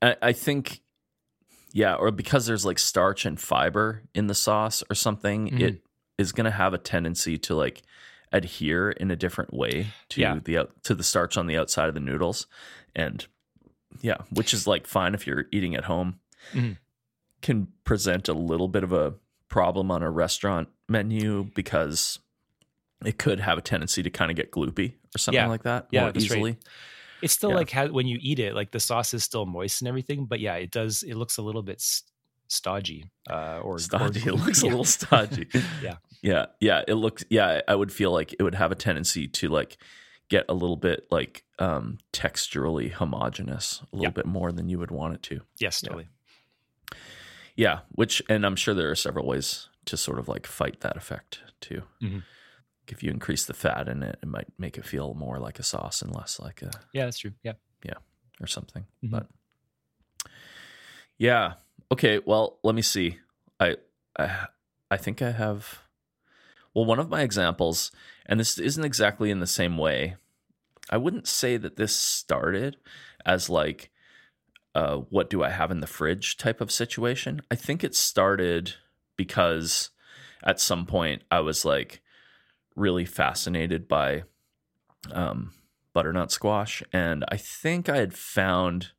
[0.02, 0.80] I, I think,
[1.72, 5.60] yeah, or because there's like starch and fiber in the sauce or something, Mhm.
[5.60, 5.82] it
[6.18, 7.82] is going to have a tendency to like
[8.32, 10.38] adhere in a different way to Yeah.
[10.42, 12.46] the to the starch on the outside of the noodles,
[12.94, 13.26] and
[14.02, 16.20] yeah, which is like fine if you're eating at home.
[16.52, 16.78] Mhm.
[17.40, 19.14] Can present a little bit of a
[19.48, 22.18] problem on a restaurant menu because
[23.04, 25.46] it could have a tendency to kind of get gloopy or something Yeah.
[25.46, 26.36] like that Yeah, more that's right.
[26.36, 26.58] easily.
[27.22, 27.56] It's still Yeah.
[27.56, 30.40] like ha- when you eat it, like the sauce is still moist and everything, but
[30.40, 31.02] yeah, it does.
[31.02, 31.80] It looks a little bit
[32.48, 34.20] stodgy uh, or stodgy.
[34.28, 34.68] Or, It looks yeah.
[34.68, 35.46] a little stodgy.
[35.82, 35.96] Yeah.
[36.22, 36.82] yeah, yeah.
[36.88, 37.24] It looks.
[37.30, 39.76] Yeah, I would feel like it would have a tendency to like
[40.28, 44.10] get a little bit like um texturally homogenous, a little Yeah.
[44.10, 45.40] bit more than you would want it to.
[45.58, 45.88] Yes, Yeah.
[45.88, 46.08] totally.
[47.56, 50.96] Yeah, which and I'm sure there are several ways to sort of like fight that
[50.96, 51.82] effect too.
[52.02, 52.22] Mhm.
[52.88, 55.62] If you increase the fat in it, it might make it feel more like a
[55.62, 57.32] sauce and less like a Yeah, that's true.
[57.42, 57.54] Yeah.
[57.84, 57.94] Yeah,
[58.40, 58.86] or something.
[59.04, 59.10] Mhm.
[59.10, 59.26] But
[61.18, 61.54] yeah,
[61.92, 62.20] okay.
[62.24, 63.18] Well, let me see.
[63.60, 63.76] I
[64.18, 64.46] I
[64.90, 65.80] I think I have.
[66.74, 67.90] Well, one of my examples,
[68.26, 70.16] and this isn't exactly in the same way.
[70.90, 72.76] I wouldn't say that this started
[73.26, 73.90] as like,
[74.74, 77.40] uh, what do I have in the fridge type of situation.
[77.50, 78.74] I think it started
[79.16, 79.90] because
[80.42, 82.00] at some point I was like
[82.76, 84.24] really fascinated by
[85.10, 85.52] um,
[85.92, 88.92] butternut squash, and I think I had found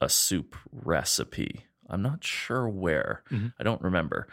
[0.00, 1.64] a soup recipe.
[1.90, 3.22] I'm not sure where.
[3.30, 3.52] Mhm.
[3.58, 4.26] I don't remember.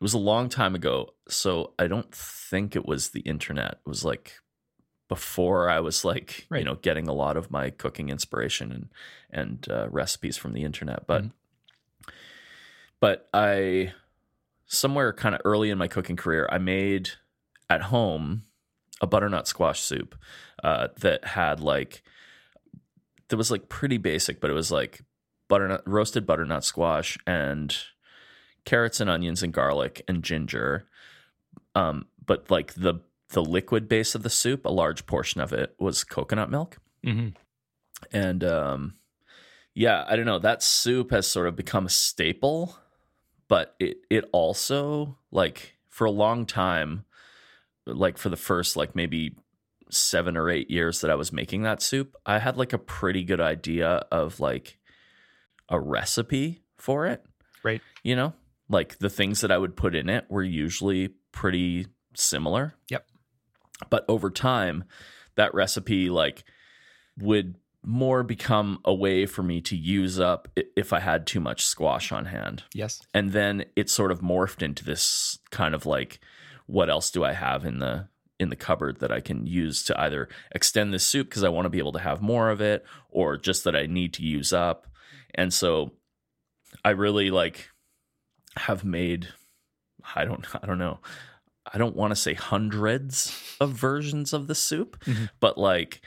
[0.00, 3.80] It was a long time ago, so I don't think it was the internet.
[3.84, 4.34] It was like
[5.08, 8.88] before I was like, you know, getting a lot of my cooking inspiration and
[9.30, 11.06] and uh, recipes from the internet.
[11.06, 11.32] But Mhm.
[13.00, 13.92] but I
[14.66, 17.10] somewhere kind of early in my cooking career, I made
[17.70, 18.42] at home
[19.00, 20.14] a butternut squash soup
[20.62, 22.02] uh, that had like
[23.28, 25.02] that was like pretty basic, but it was like
[25.48, 27.76] butternut roasted butternut squash and
[28.64, 30.86] carrots and onions and garlic and ginger.
[31.74, 35.74] Um, but like the the liquid base of the soup, a large portion of it
[35.78, 36.78] was coconut milk.
[37.04, 37.28] hmm
[38.12, 38.94] And um,
[39.74, 40.38] yeah, I don't know.
[40.38, 42.76] That soup has sort of become a staple,
[43.48, 47.04] but it it also like for a long time,
[47.86, 49.36] like for the first like maybe
[49.90, 53.24] seven or eight years that I was making that soup, I had like a pretty
[53.24, 54.77] good idea of like
[55.68, 57.24] a recipe for it.
[57.62, 57.82] Right.
[58.02, 58.34] You know,
[58.68, 62.74] like the things that I would put in it were usually pretty similar.
[62.88, 63.06] Yep.
[63.90, 64.84] But over time,
[65.36, 66.44] that recipe like
[67.18, 71.64] would more become a way for me to use up if I had too much
[71.64, 72.64] squash on hand.
[72.74, 73.00] Yes.
[73.14, 76.20] And then it sort of morphed into this kind of like
[76.66, 80.00] what else do I have in the in the cupboard that I can use to
[80.00, 82.84] either extend this soup because I want to be able to have more of it
[83.10, 84.86] or just that I need to use up.
[85.34, 85.92] And so
[86.84, 87.70] I really like
[88.56, 89.28] have made
[90.14, 90.98] I don't I don't know.
[91.72, 95.28] I don't want to say hundreds of versions of the soup, Mhm.
[95.40, 96.00] but like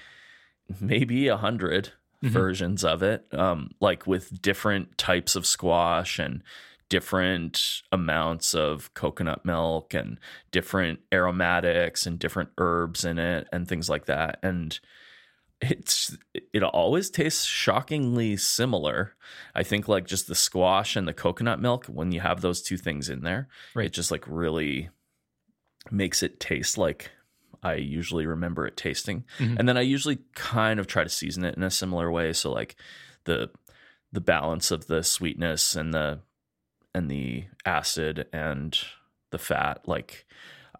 [0.79, 2.29] maybe a 100 Mhm.
[2.29, 6.43] versions of it, um, like with different types of squash and
[6.89, 10.19] different amounts of coconut milk and
[10.51, 14.39] different aromatics and different herbs in it and things like that.
[14.43, 14.79] And
[15.61, 16.17] it's
[16.53, 19.13] it always tastes shockingly similar.
[19.55, 22.77] I think like just the squash and the coconut milk when you have those two
[22.77, 23.85] things in there, Right.
[23.87, 24.89] it just like really
[25.91, 27.11] makes it taste like
[27.63, 29.23] I usually remember it tasting.
[29.37, 29.59] Mhm.
[29.59, 32.51] And then I usually kind of try to season it in a similar way so
[32.51, 32.75] like
[33.25, 33.51] the
[34.11, 36.19] the balance of the sweetness and the
[36.93, 38.77] and the acid and
[39.29, 40.25] the fat like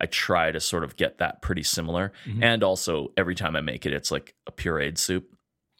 [0.01, 2.11] I try to sort of get that pretty similar.
[2.25, 2.43] Mhm.
[2.43, 5.25] And also every time I make it it's like a pureed soup.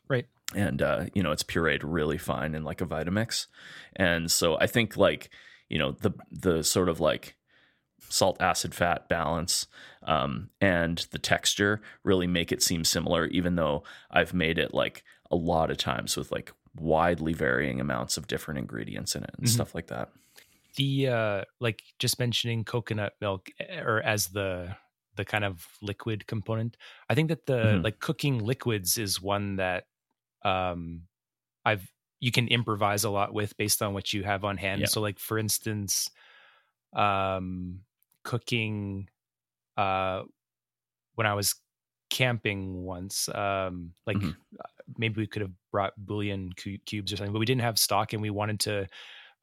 [0.07, 0.27] Right.
[0.55, 3.47] And uh you know it's pureed really fine in like a Vitamix.
[3.95, 5.29] And so I think like
[5.69, 7.35] you know the the sort of like
[8.09, 9.67] salt acid fat balance
[10.03, 15.03] um, and the texture really make it seem similar even though i've made it like
[15.29, 19.45] a lot of times with like widely varying amounts of different ingredients in it and
[19.45, 19.51] Mhm.
[19.51, 20.09] stuff like that
[20.77, 24.75] The uh like just mentioning coconut milk eh, or as the
[25.15, 26.77] the kind of liquid component.
[27.09, 27.83] I think that the Mhm.
[27.83, 29.85] like cooking liquids is one that
[30.43, 31.07] um
[31.65, 34.87] I've you can improvise a lot with based on what you have on hand.
[34.87, 34.89] Yeah.
[34.89, 36.09] So like for instance
[36.93, 37.83] um
[38.23, 39.09] cooking
[39.77, 40.23] uh
[41.15, 41.55] when I was
[42.09, 43.29] camping once.
[43.29, 44.41] Um, like Mhm.
[44.59, 47.79] uh, maybe we could have brought bouillon cu- cubes or something, but we didn't have
[47.79, 48.87] stock, and we wanted to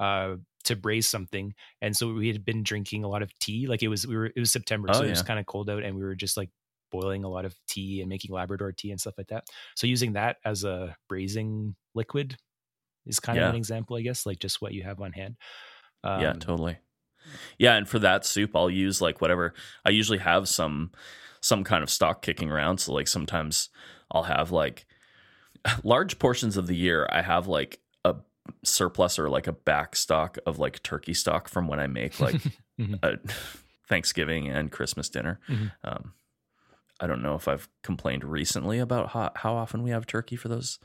[0.01, 3.67] uh to braise something, and so we had been drinking a lot of tea.
[3.67, 5.71] Like it was we were it was September, Oh, so it was kind of cold
[5.71, 6.51] out, and we were just like
[6.91, 9.45] boiling a lot of tea and making Labrador tea and stuff like that.
[9.77, 12.37] So using that as a braising liquid
[13.07, 13.43] is kind Yeah.
[13.43, 15.37] of an example, I guess, like just what you have on hand.
[16.05, 16.79] Um, yeah, totally.
[17.59, 19.55] Yeah, and for that soup, I'll use like whatever.
[19.85, 20.93] I usually have some
[21.43, 22.79] some kind of stock kicking around.
[22.79, 23.71] So like sometimes
[24.13, 24.87] I'll have like
[25.85, 27.09] large portions of the year.
[27.13, 27.81] I have like
[28.65, 32.41] surplus or like a back stock of like turkey stock from when I make like
[32.79, 32.99] Mhm.
[33.03, 33.19] a
[33.89, 35.41] Thanksgiving and Christmas dinner.
[35.49, 35.73] Mhm.
[35.85, 36.13] Um,
[37.01, 40.49] I don't know if I've complained recently about how, how often we have turkey for
[40.49, 40.79] those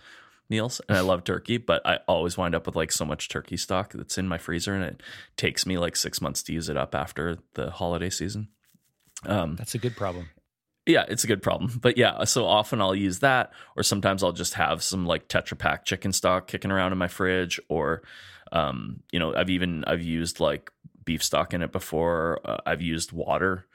[0.50, 0.82] meals.
[0.88, 3.94] And I love turkey, but I always wind up with like so much turkey stock
[3.94, 5.02] that's in my freezer and it
[5.38, 8.50] takes me like six months to use it up after the holiday season.
[9.26, 10.30] Um, That's a good problem.
[10.86, 11.72] Yeah, it's a good problem.
[11.82, 15.58] But yeah, so often I'll use that, or sometimes I'll just have some like Tetra
[15.58, 18.04] Pak chicken stock kicking around in my fridge, or
[18.52, 20.72] um, you know, I've even I've used like
[21.06, 22.40] beef stock in it before.
[22.46, 23.66] Uh, I've used water,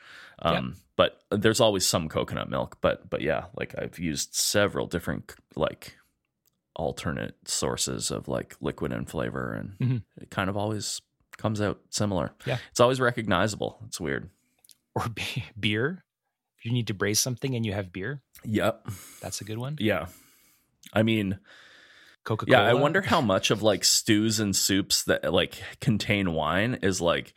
[0.40, 2.78] um, but there's always some coconut milk.
[2.80, 5.96] But but yeah, like I've used several different like
[6.76, 10.02] alternate sources of like liquid and flavor, and Mhm.
[10.20, 11.00] it kind of always
[11.36, 12.32] comes out similar.
[12.46, 12.58] Yeah.
[12.70, 13.78] it's always recognizable.
[13.86, 14.30] It's weird.
[14.94, 16.04] Or be- beer.
[16.62, 18.88] You need to braise something and you have beer, Yep.
[19.22, 19.76] that's a good one.
[19.80, 20.06] Yeah.
[20.92, 21.38] I mean,
[22.24, 22.62] Coca Cola.
[22.62, 27.00] Yeah, I wonder how much of like stews and soups that like contain wine is
[27.00, 27.34] like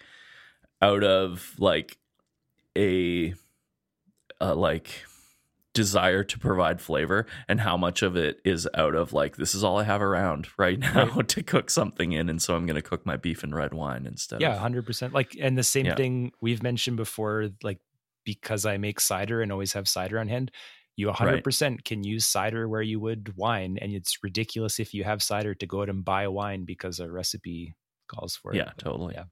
[0.81, 1.97] out of like
[2.77, 3.33] a,
[4.39, 5.03] uh like
[5.73, 9.63] desire to provide flavor and how much of it is out of like this is
[9.63, 12.81] all I have around right now to cook something in and so I'm going to
[12.81, 15.13] cook my beef in red wine instead Yeah, of hundred percent.
[15.13, 15.95] Like, and the same Yeah.
[15.95, 17.49] thing we've mentioned before.
[17.63, 17.79] Like,
[18.23, 20.51] because I make cider and always have cider on hand,
[20.95, 25.03] you hundred percent can use cider where you would wine, and it's ridiculous if you
[25.03, 27.75] have cider to go out and buy wine because a recipe
[28.07, 28.57] calls for it.
[28.57, 29.15] Yeah, totally.
[29.15, 29.25] Yeah.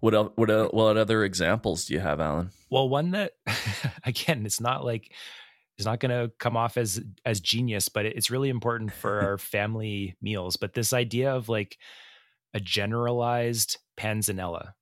[0.00, 2.50] What el- what what other examples do you have, Alan?
[2.70, 3.32] Well, one that
[4.04, 5.12] again, it's not like
[5.76, 9.38] it's not going to come off as as genius, but it's really important for our
[9.54, 10.56] family meals.
[10.56, 11.78] But this idea of like
[12.54, 14.72] a generalized panzanella,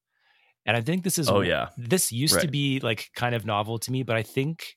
[0.67, 1.69] and I think this is Oh yeah.
[1.79, 4.77] this used to be like kind of novel to me, but I think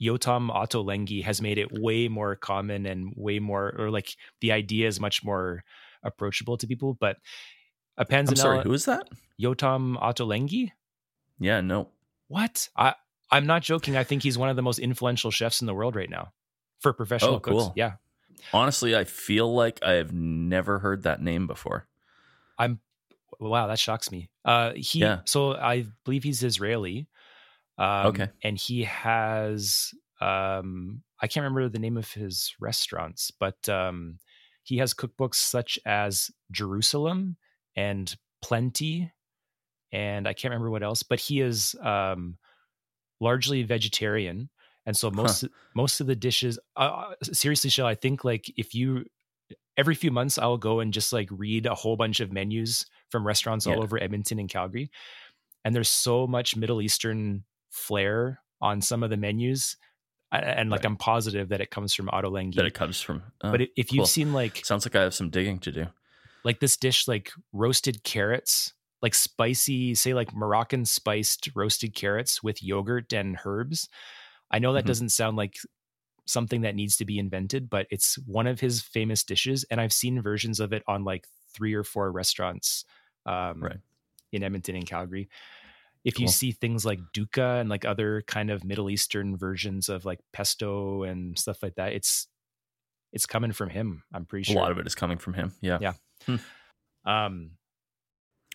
[0.00, 4.86] Yotam Ottolenghi has made it way more common and way more, or like the idea
[4.86, 5.64] is much more
[6.04, 6.94] approachable to people.
[6.94, 7.16] But
[7.96, 9.08] a panzanella, I'm sorry, who is that?
[9.42, 10.70] Yotam Ottolenghi.
[11.40, 11.88] Yeah, no.
[12.28, 12.68] What?
[12.76, 12.94] I
[13.30, 13.96] I'm not joking.
[13.96, 16.32] I think he's one of the most influential chefs in the world right now
[16.80, 17.70] for professional Oh, cooks.
[17.74, 17.94] Yeah.
[18.52, 21.88] Honestly, I feel like I have never heard that name before.
[23.40, 24.30] Wow, that shocks me.
[24.44, 25.20] Uh he Yeah.
[25.24, 27.08] so I believe he's Israeli.
[27.78, 28.28] Um Okay.
[28.42, 34.18] and he has um I can't remember the name of his restaurants, but um
[34.64, 37.36] he has cookbooks such as Jerusalem
[37.76, 39.12] and Plenty
[39.92, 42.38] and I can't remember what else, but he is um
[43.20, 44.48] largely vegetarian
[44.86, 49.04] and so most most of the dishes uh, seriously Shale i think like if you
[49.78, 53.26] every few months i'll go and just like read a whole bunch of menus from
[53.26, 54.90] restaurants all over edmonton and calgary
[55.64, 59.76] and there's so much middle eastern flair on some of the menus
[60.32, 60.86] and like Right.
[60.86, 63.22] i'm positive that it comes from Otto That it comes from.
[63.40, 64.06] Oh, but if you've cool.
[64.06, 65.86] seen like sounds like I have some digging to do.
[66.44, 72.62] like this dish like roasted carrots like spicy say like moroccan spiced roasted carrots with
[72.62, 73.88] yogurt and herbs
[74.50, 74.88] i know that Mhm.
[74.88, 75.54] doesn't sound like
[76.28, 79.92] something that needs to be invented but it's one of his famous dishes and i've
[79.92, 82.84] seen versions of it on like three or four restaurants
[83.26, 83.78] um, Right.
[84.32, 85.28] in edmonton and calgary
[86.04, 86.32] if you Cool.
[86.32, 91.02] see things like dukkha and like other kind of middle eastern versions of like pesto
[91.02, 92.28] and stuff like that it's
[93.12, 95.52] it's coming from him i'm pretty sure A lot of it is coming from him.
[95.62, 95.78] Yeah.
[95.80, 96.36] Yeah.
[97.04, 97.52] Um.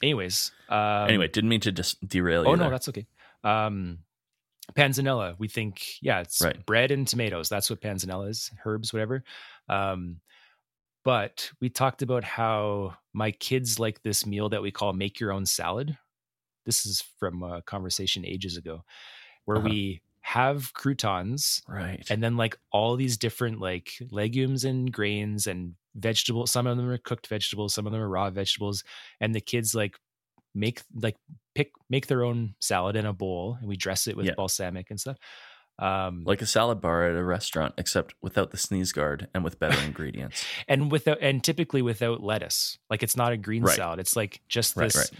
[0.02, 0.52] Anyways.
[0.70, 2.50] Um, anyway, didn't mean to just derail you.
[2.50, 2.70] Oh no, there.
[2.72, 3.08] that's okay.
[3.44, 4.00] Um,
[4.74, 5.36] panzanella.
[5.40, 6.66] We think, yeah, it's Right.
[6.66, 7.50] bread and tomatoes.
[7.50, 8.52] That's what panzanella is.
[8.66, 9.24] Herbs, whatever.
[9.70, 10.20] Um,
[11.04, 15.32] but we talked about how my kids like this meal that we call make your
[15.34, 15.98] own salad.
[16.65, 18.84] This is from a conversation ages ago,
[19.46, 19.67] where Uh-huh.
[19.69, 22.10] we have croutons right.
[22.10, 26.90] and then like all these different like legumes and grains and vegetables some of them
[26.90, 28.86] are cooked vegetables some of them are raw vegetables
[29.19, 30.00] and the kids like
[30.56, 31.17] make like
[31.56, 34.33] pick make their own salad in a bowl and we dress it with Yeah.
[34.35, 35.17] balsamic and stuff
[35.79, 39.58] um like a salad bar at a restaurant, except without the sneeze guard and with
[39.60, 40.45] better ingredients.
[40.67, 43.75] and without and typically without lettuce like it's not a green Right.
[43.75, 45.19] salad it's like just Right, this right.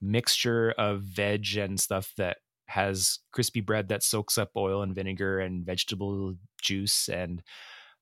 [0.00, 5.40] mixture of veg and stuff that has crispy bread that soaks up oil and vinegar
[5.40, 7.42] and vegetable juice and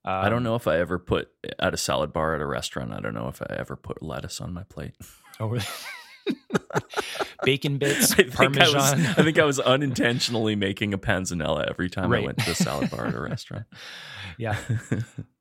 [0.04, 2.92] um, I don't know if I ever put at a salad bar at a restaurant.
[2.92, 4.94] I don't know if I ever put lettuce on my plate.
[5.40, 5.64] Oh, really?
[7.44, 8.76] bacon bits, I parmesan.
[8.76, 12.22] I, was, I think I was unintentionally making a panzanella every time Right.
[12.22, 13.64] I went to the salad bar at a restaurant.
[14.38, 14.58] yeah.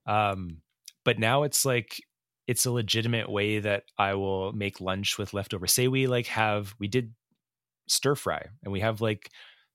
[0.05, 0.57] Um,
[1.03, 2.01] but now it's like
[2.47, 5.67] it's a legitimate way that I will make lunch with leftover.
[5.67, 7.13] Say we like have we did
[7.87, 9.29] stir fry and we have like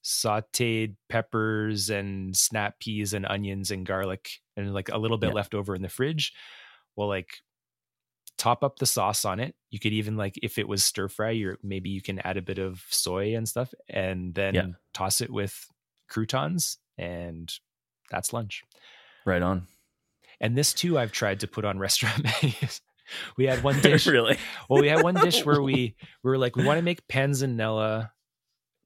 [0.05, 5.35] sauteed peppers and snap peas and onions and garlic and like a little bit Yeah.
[5.35, 6.33] left over in the fridge.
[6.97, 7.29] Well, like
[8.41, 9.55] top up the sauce on it.
[9.71, 12.43] You could even like if it was stir fry, you're maybe you can add a
[12.43, 14.67] bit of soy and stuff and then Yeah.
[14.95, 15.67] toss it with
[16.09, 17.53] croutons and
[18.11, 18.65] that's lunch.
[19.27, 19.67] right on.
[20.41, 22.81] And this too, I've tried to put on restaurant menus.
[23.37, 24.07] We had one dish.
[24.07, 24.39] really?
[24.69, 28.11] well, we had one dish where we, we were like, we want to make panzanella,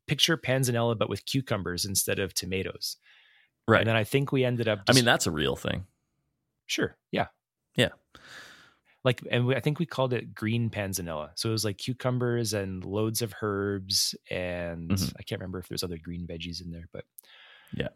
[0.09, 2.97] picture panzanella, but with cucumbers instead of tomatoes.
[3.69, 3.81] Right.
[3.81, 4.81] And then I think we ended up.
[4.89, 5.87] I mean, that's a real thing.
[6.67, 7.29] sure, yeah,
[7.77, 7.91] Yeah.
[9.05, 11.31] Like, and we, I think we called it green panzanella.
[11.35, 15.13] So it was like cucumbers and loads of herbs, and Mhm.
[15.19, 17.05] I can't remember if there's other green veggies in there, but
[17.75, 17.89] yeah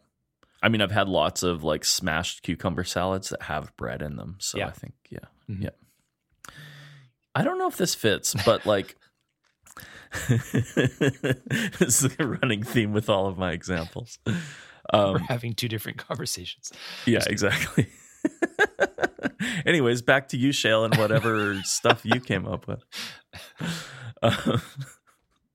[0.61, 4.35] I mean, I've had lots of like smashed cucumber salads that have bread in them.
[4.39, 4.67] So Yeah.
[4.67, 5.19] I think, yeah.
[5.49, 5.63] Mhm.
[5.63, 6.53] Yeah.
[7.33, 8.97] I don't know if this fits, but like,
[10.27, 14.19] this is a running theme with all of my examples.
[14.25, 14.35] we're
[14.91, 16.71] Um, having two different conversations.
[17.05, 17.87] yeah, exactly.
[19.65, 22.83] Anyways, back to you, Shale, and whatever stuff you came up with.
[24.21, 24.61] Um,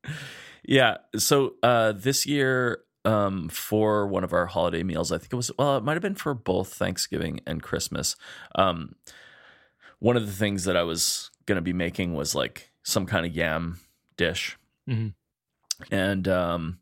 [0.65, 0.99] yeah.
[1.17, 5.51] So uh, this year, um, for one of our holiday meals, I think it was
[5.59, 8.17] well, it might have been for both Thanksgiving and Christmas.
[8.55, 8.95] Um,
[9.99, 13.27] one of the things that I was going to be making was like some kind
[13.27, 13.81] of yam
[14.17, 14.57] dish,
[14.89, 15.15] Mhm.
[15.91, 16.79] and um,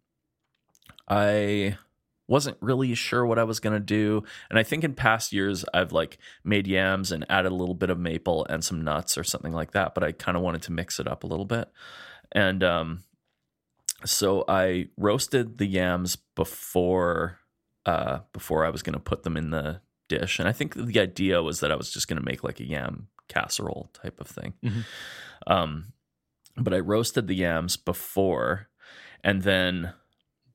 [1.08, 1.76] I
[2.32, 4.24] wasn't really sure what I was going to do.
[4.48, 7.90] And I think in past years, I've like made yams and added a little bit
[7.90, 9.94] of maple and some nuts or something like that.
[9.94, 11.70] But I kind of wanted to mix it up a little bit.
[12.32, 13.04] And um,
[14.06, 17.38] so I roasted the yams before
[17.84, 20.38] uh, before I was going to put them in the dish.
[20.38, 22.66] And I think the idea was that I was just going to make like a
[22.66, 24.54] yam casserole type of thing.
[24.64, 24.84] Mhm.
[25.46, 25.92] Um,
[26.56, 28.68] but I roasted the yams before,
[29.22, 29.92] and then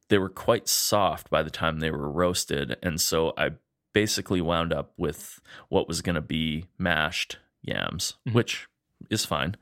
[0.10, 2.78] they were quite soft by the time they were roasted.
[2.82, 3.52] And so I
[3.94, 5.40] basically wound up with
[5.70, 8.34] what was going to be mashed yams, Mhm.
[8.34, 8.68] which
[9.10, 9.56] is fine.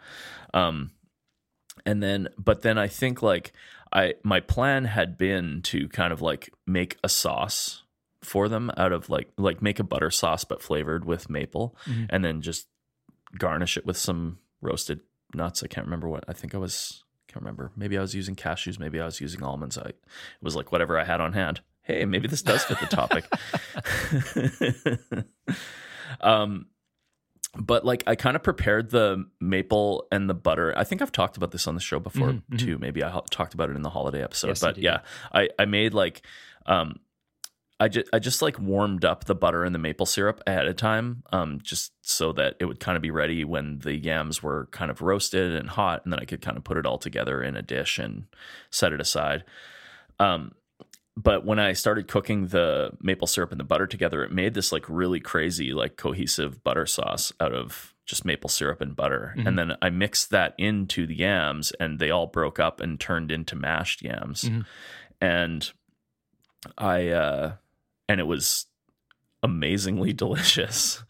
[0.54, 0.92] Um,
[1.86, 3.54] and then, but then I think like
[3.94, 7.84] I, my plan had been to kind of like make a sauce
[8.22, 12.08] for them out of like, like make a butter sauce, but flavored with maple Mhm.
[12.10, 12.68] and then just
[13.38, 15.02] garnish it with some roasted
[15.34, 15.64] nuts.
[15.64, 17.04] I can't remember what, I think I was,
[17.36, 17.72] can't remember.
[17.76, 18.80] Maybe I was using cashews.
[18.80, 19.78] Maybe I was using almonds.
[19.78, 19.96] I, it
[20.42, 21.60] was like whatever I had on hand.
[21.82, 23.26] Hey, maybe this does fit the topic.
[26.22, 26.68] um,
[27.58, 30.74] but like I kind of prepared the maple and the butter.
[30.78, 32.60] I think I've talked about this on the show before Mhm, mhm.
[32.60, 32.78] too.
[32.78, 34.48] Maybe I ho- talked about it in the holiday episode.
[34.48, 35.00] Yes, but yeah,
[35.34, 36.26] I I made like
[36.66, 37.00] um
[37.80, 40.78] I just I just like warmed up the butter and the maple syrup ahead of
[40.78, 44.68] time, um, just so that it would kind of be ready when the yams were
[44.72, 47.44] kind of roasted and hot, and then I could kind of put it all together
[47.44, 48.26] in a dish and
[48.70, 49.44] set it aside.
[50.20, 50.54] Um,
[51.18, 54.72] but when I started cooking the maple syrup and the butter together, it made this
[54.72, 59.34] like really crazy, like cohesive butter sauce out of just maple syrup and butter.
[59.38, 59.48] Mhm.
[59.48, 63.32] And then I mixed that into the yams, and they all broke up and turned
[63.32, 64.44] into mashed yams.
[64.46, 64.66] Mhm.
[65.20, 65.72] And
[66.78, 67.54] I uh
[68.08, 68.66] and it was
[69.44, 71.04] amazingly delicious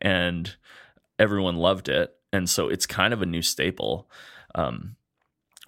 [0.00, 0.56] and
[1.18, 4.08] everyone loved it and so it's kind of a new staple
[4.54, 4.96] um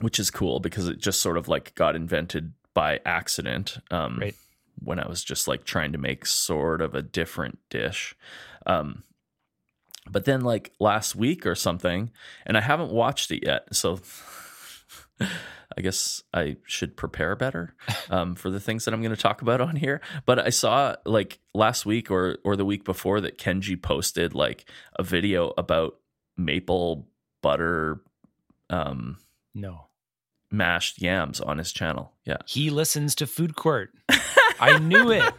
[0.00, 4.34] which is cool because it just sort of like got invented by accident um Right.
[4.82, 8.14] when I was just like trying to make sort of a different dish
[8.66, 9.04] um
[10.10, 12.10] but then like last week or something
[12.46, 14.00] and I haven't watched it yet so
[15.76, 17.74] I guess I should prepare better
[18.10, 20.00] um, for the things that I'm going to talk about on here.
[20.24, 24.64] But I saw like last week or or the week before that Kenji posted like
[24.98, 25.96] a video about
[26.36, 27.08] maple
[27.42, 28.00] butter
[28.70, 29.18] um,
[29.54, 29.88] No,
[30.50, 32.12] mashed yams on his channel.
[32.24, 32.38] Yeah.
[32.46, 33.90] he listens to Food Court.
[34.60, 35.34] I knew it.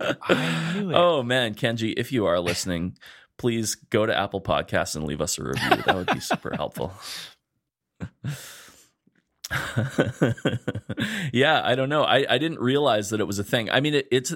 [0.00, 0.94] I knew it.
[0.94, 2.96] Oh man, Kenji, if you are listening,
[3.38, 5.82] please go to Apple Podcasts and leave us a review.
[5.86, 6.92] That would be super helpful.
[11.32, 12.02] yeah, I don't know.
[12.04, 13.70] I, I didn't realize that it was a thing.
[13.70, 14.34] I mean, it, it's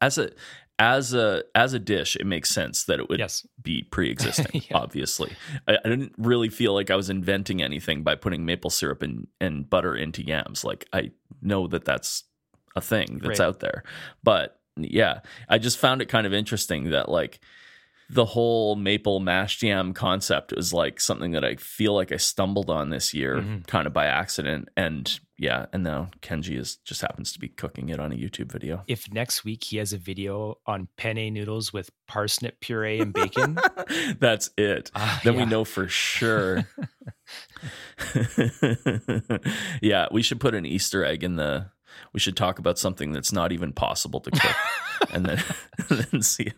[0.00, 0.30] as a
[0.78, 3.46] as a as a dish, it makes sense that it would Yes.
[3.62, 4.62] be pre-existing.
[4.70, 4.78] Yeah.
[4.78, 5.32] Obviously,
[5.68, 9.26] I, I didn't really feel like I was inventing anything by putting maple syrup and
[9.40, 10.64] and butter into yams.
[10.64, 12.24] Like I know that that's
[12.76, 13.46] a thing that's Right.
[13.46, 13.84] out there,
[14.22, 17.40] but yeah, I just found it kind of interesting that like
[18.14, 22.70] the whole maple mash yam concept was like something that I feel like I stumbled
[22.70, 23.66] on this year Mhm.
[23.66, 24.68] kind of by accident.
[24.76, 28.52] And yeah, and now Kenji is just happens to be cooking it on a YouTube
[28.52, 28.84] video.
[28.86, 33.58] If next week he has a video on penne noodles with parsnip puree and bacon,
[34.20, 34.92] That's it.
[34.94, 36.68] ah, Then we know for sure.
[39.82, 41.70] yeah, we should put an Easter egg in the.
[42.12, 44.56] We should talk about something that's not even possible to cook,
[45.12, 45.42] and then
[45.88, 46.54] and then see if.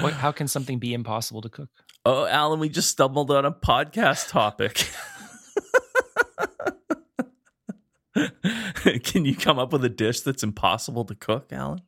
[0.00, 1.68] What, how can something be impossible to cook?
[2.04, 4.88] Oh, Alan, we just stumbled on a podcast topic.
[9.04, 11.80] Can you come up with a dish that's impossible to cook, Alan?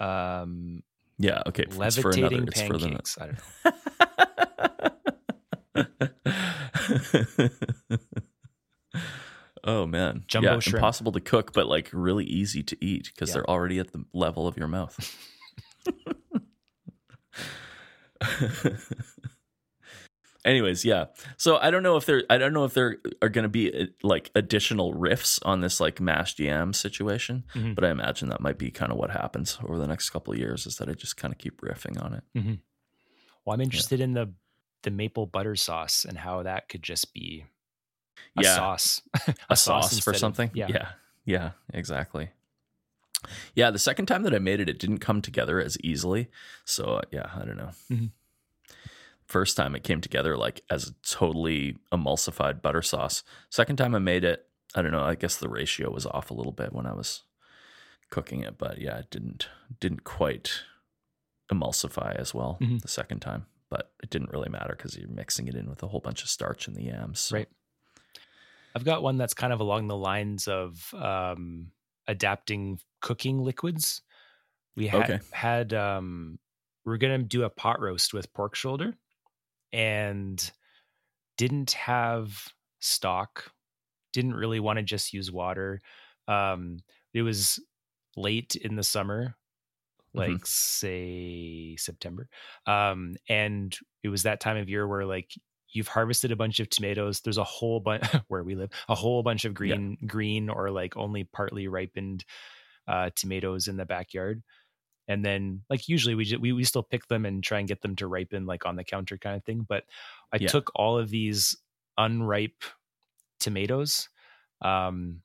[0.00, 0.82] Um,
[1.18, 1.64] Yeah, okay.
[1.68, 2.36] It's for another.
[2.36, 3.18] levitating It's for the, pancakes.
[3.20, 3.38] I don't
[8.94, 9.00] know.
[9.64, 10.76] oh man, Jumbo yeah, shrimp.
[10.76, 13.34] impossible to cook, but like really easy to eat because Yeah.
[13.34, 14.98] they're already at the level of your mouth.
[20.44, 21.06] Anyways, yeah.
[21.38, 23.74] So I don't know if there, I don't know if there are going to be
[23.74, 27.74] uh, like additional riffs on this like mashed yam situation, Mhm.
[27.74, 30.38] but I imagine that might be kind of what happens over the next couple of
[30.38, 30.64] years.
[30.64, 32.22] Is that I just kind of keep riffing on it.
[33.44, 34.32] Well, I'm interested in the
[34.82, 37.44] the maple butter sauce and how that could just be
[38.38, 38.54] a Yeah.
[38.54, 39.02] sauce.
[39.50, 40.50] a sauce, for instead of- something.
[40.54, 40.68] yeah.
[40.68, 40.88] yeah,
[41.24, 42.30] yeah, exactly.
[43.54, 46.28] Yeah, the second time that I made it, it didn't come together as easily.
[46.64, 47.70] So uh, yeah, I don't know.
[47.90, 48.10] Mhm.
[49.26, 53.24] First time it came together like as a totally emulsified butter sauce.
[53.50, 55.02] Second time I made it, I don't know.
[55.02, 57.22] I guess the ratio was off a little bit when I was
[58.10, 59.48] cooking it, but yeah, it didn't
[59.80, 60.60] didn't quite
[61.50, 62.80] emulsify as well Mhm.
[62.82, 63.46] the second time.
[63.68, 66.28] But it didn't really matter because you're mixing it in with a whole bunch of
[66.28, 67.18] starch in the yams.
[67.20, 67.48] so- Right.
[68.76, 71.72] I've got one that's kind of along the lines of um,
[72.08, 74.02] adapting cooking liquids.
[74.76, 75.20] We had Okay.
[75.32, 76.38] had um,
[76.84, 78.94] we're gonna do a pot roast with pork shoulder,
[79.72, 80.50] and
[81.36, 82.48] didn't have
[82.80, 83.52] stock.
[84.12, 85.82] Didn't really want to just use water.
[86.28, 86.78] Um,
[87.14, 87.60] it was
[88.16, 89.36] late in the summer,
[90.14, 90.46] like Mhm.
[90.46, 92.28] say September,
[92.66, 95.32] um, and it was that time of year where like
[95.76, 97.20] you've harvested a bunch of tomatoes.
[97.20, 100.96] There's a whole bunch where we live, a whole bunch of green, green or like
[100.96, 102.24] only partly ripened
[102.88, 104.42] uh, tomatoes in the backyard.
[105.08, 107.82] And then, like usually, we, ju- we we still pick them and try and get
[107.82, 109.66] them to ripen, like on the counter kind of thing.
[109.68, 109.84] But
[110.32, 110.48] I Yeah.
[110.48, 111.56] took all of these
[111.98, 112.64] unripe
[113.40, 114.08] tomatoes,
[114.62, 115.22] um,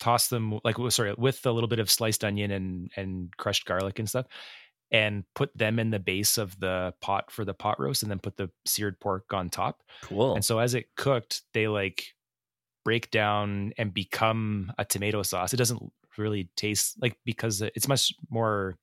[0.00, 3.98] tossed them like sorry with a little bit of sliced onion and and crushed garlic
[3.98, 4.26] and stuff,
[4.90, 8.18] and put them in the base of the pot for the pot roast, and then
[8.18, 9.82] put the seared pork on top.
[10.02, 10.34] Cool.
[10.34, 12.14] And so as it cooked, they like
[12.84, 15.52] break down and become a tomato sauce.
[15.52, 18.76] It doesn't really taste like because it's much more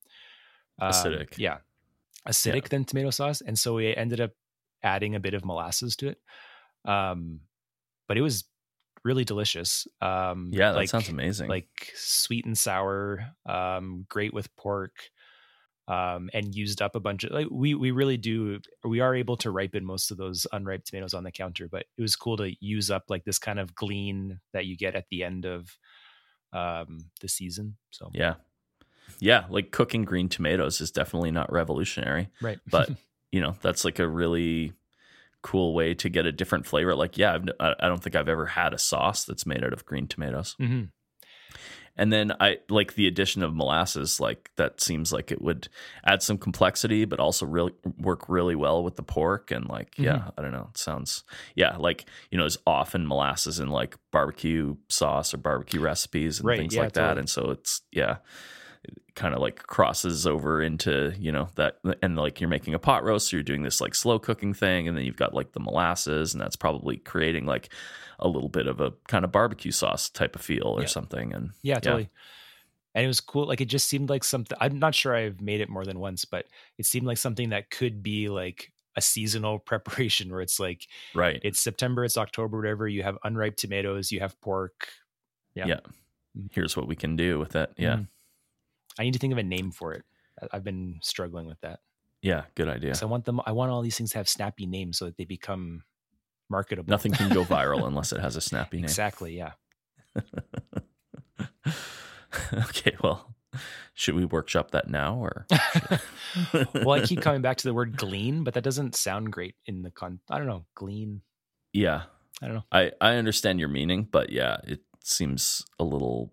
[0.80, 1.36] um, Acidic.
[1.36, 1.58] Yeah,
[2.28, 3.40] acidic than tomato sauce.
[3.40, 4.30] And so we ended up
[4.82, 6.18] adding a bit of molasses to it.
[6.84, 7.40] Um,
[8.06, 8.44] but it was
[9.04, 9.86] really delicious.
[10.00, 11.48] Um, yeah, that like, sounds amazing.
[11.48, 14.92] Like sweet and sour, um, great with pork.
[15.88, 19.36] Um, and used up a bunch of like we we really do we are able
[19.36, 22.52] to ripen most of those unripe tomatoes on the counter, but it was cool to
[22.58, 25.78] use up like this kind of glean that you get at the end of
[26.52, 27.76] um the season.
[27.90, 28.34] So yeah.
[29.20, 32.90] Yeah, like cooking green tomatoes is definitely not revolutionary, right, but
[33.32, 34.72] you know, that's like a really
[35.42, 36.94] cool way to get a different flavor.
[36.94, 39.72] Like, yeah, I've, I I don't think I've ever had a sauce that's made out
[39.72, 40.56] of green tomatoes.
[40.58, 40.84] hmm
[41.96, 44.20] And then I like the addition of molasses.
[44.20, 45.68] Like that seems like it would
[46.04, 49.50] add some complexity, but also really work really well with the pork.
[49.50, 50.28] And like, yeah, mm-hmm.
[50.38, 50.68] I don't know.
[50.70, 51.24] It sounds
[51.54, 56.46] yeah, like you know, there's often molasses in like barbecue sauce or barbecue recipes and
[56.46, 57.18] Right, things yeah, like that.
[57.18, 58.16] And so it's yeah,
[59.14, 63.02] kind of like crosses over into you know that and like you're making a pot
[63.02, 65.60] roast so you're doing this like slow cooking thing and then you've got like the
[65.60, 67.70] molasses and that's probably creating like
[68.18, 70.86] a little bit of a kind of barbecue sauce type of feel or Yeah.
[70.86, 72.08] something and yeah, totally.
[72.94, 73.46] And it was cool.
[73.46, 74.56] Like it just seemed like something.
[74.60, 76.46] I'm not sure I've made it more than once, but
[76.78, 81.40] it seemed like something that could be like a seasonal preparation where it's like right
[81.44, 82.88] it's September, it's October, whatever.
[82.88, 84.88] You have unripe tomatoes, you have pork.
[85.54, 85.66] Yeah.
[85.66, 85.80] Yeah.
[86.52, 88.08] here's what we can do with that yeah Mhm.
[88.98, 90.04] I need to think of a name for it.
[90.52, 91.80] I've been struggling with that.
[92.22, 93.40] yeah good idea 'Cause I want them.
[93.46, 95.84] I want all these things to have snappy names so that they become
[96.48, 96.90] marketable.
[96.90, 99.36] nothing can go viral unless it has a snappy name exactly.
[99.36, 99.52] Yeah.
[102.68, 103.34] okay well
[103.94, 105.46] Should we workshop that now or?
[106.74, 109.82] well, I keep coming back to the word glean, but that doesn't sound great in
[109.82, 110.20] the con.
[110.30, 111.22] I don't know, glean.
[111.72, 112.02] Yeah,
[112.42, 112.64] I don't know.
[112.70, 116.30] I I understand your meaning, but yeah, it seems a little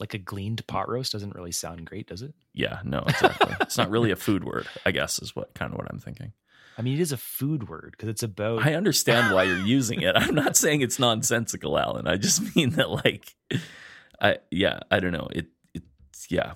[0.00, 2.34] like a gleaned pot roast doesn't really sound great, does it?
[2.52, 3.54] Yeah, no, exactly.
[3.60, 6.32] it's not really a food word, I guess, is what kind of what I'm thinking.
[6.78, 8.64] I mean, it is a food word because it's about.
[8.64, 10.14] I understand why you're using it.
[10.14, 12.06] I'm not saying it's nonsensical, Alan.
[12.06, 13.34] I just mean that, like,
[14.20, 15.28] I yeah, I don't know.
[15.32, 16.54] It it's yeah,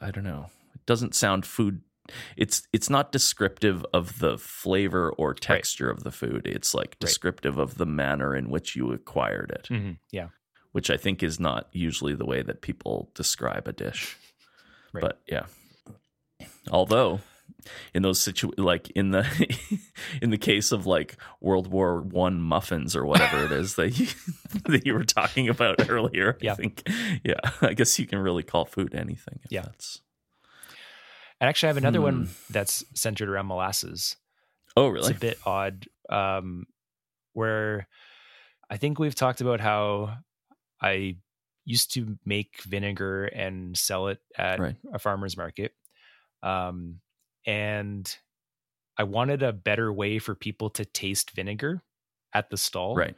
[0.00, 0.50] I don't know.
[0.74, 1.82] It doesn't sound food.
[2.36, 5.96] It's it's not descriptive of the flavor or texture right.
[5.96, 6.46] of the food.
[6.46, 7.62] It's like descriptive right.
[7.62, 9.68] of the manner in which you acquired it.
[9.72, 9.92] Mm-hmm.
[10.10, 10.28] Yeah,
[10.72, 14.16] which I think is not usually the way that people describe a dish.
[14.90, 15.02] Right.
[15.02, 15.44] But yeah,
[16.70, 17.20] although
[17.94, 19.26] in those situ like in the
[20.22, 24.06] in the case of like World War One muffins or whatever it is that you,
[24.66, 26.38] that you were talking about earlier.
[26.40, 26.52] Yeah.
[26.52, 26.88] I think
[27.24, 29.40] yeah, I guess you can really call food anything.
[29.50, 29.62] yeah.
[29.62, 30.00] That's...
[31.40, 32.04] And actually I have another hmm.
[32.04, 34.16] one that's centered around molasses.
[34.76, 35.10] Oh really?
[35.10, 35.86] It's a bit odd.
[36.10, 36.66] Um
[37.32, 37.86] where
[38.70, 40.18] I think we've talked about how
[40.80, 41.16] I
[41.68, 44.76] used to make vinegar and sell it at right.
[44.92, 45.72] a farmer's market.
[46.42, 47.00] Um,
[47.48, 48.14] and
[48.98, 51.82] I wanted a better way for people to taste vinegar
[52.34, 52.94] at the stall.
[52.94, 53.16] Right.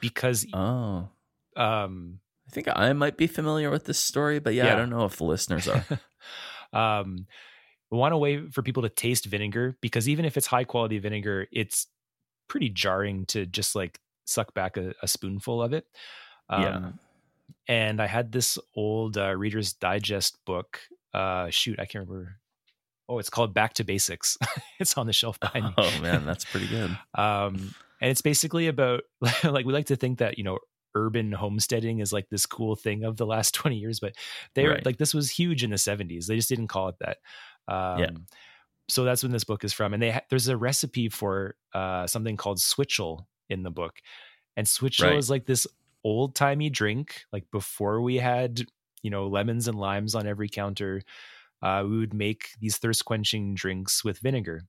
[0.00, 1.08] Because oh.
[1.56, 4.72] Um I think I might be familiar with this story, but yeah, yeah.
[4.74, 5.84] I don't know if the listeners are.
[6.72, 7.26] um
[7.90, 10.98] we want a way for people to taste vinegar because even if it's high quality
[10.98, 11.88] vinegar, it's
[12.48, 15.86] pretty jarring to just like suck back a, a spoonful of it.
[16.48, 16.90] Um, yeah.
[17.68, 20.80] And I had this old uh, Reader's Digest book.
[21.14, 22.40] Uh, shoot, I can't remember
[23.08, 24.36] oh, it's called Back to Basics.
[24.78, 25.74] it's on the shelf behind me.
[25.76, 26.96] Oh man, that's pretty good.
[27.14, 29.02] um, and it's basically about
[29.44, 30.58] like we like to think that you know
[30.94, 34.14] urban homesteading is like this cool thing of the last 20 years but
[34.54, 37.18] they were like this was huge in the 70s they just didn't call it that
[37.68, 38.10] um, yeah.
[38.88, 42.06] so that's when this book is from and they ha- there's a recipe for uh,
[42.06, 43.96] something called switchel in the book
[44.56, 45.18] and switchel right.
[45.18, 45.66] is like this
[46.02, 48.62] old timey drink like before we had
[49.02, 51.02] you know lemons and limes on every counter
[51.62, 54.62] uh, we would make these thirst quenching drinks with vinegar.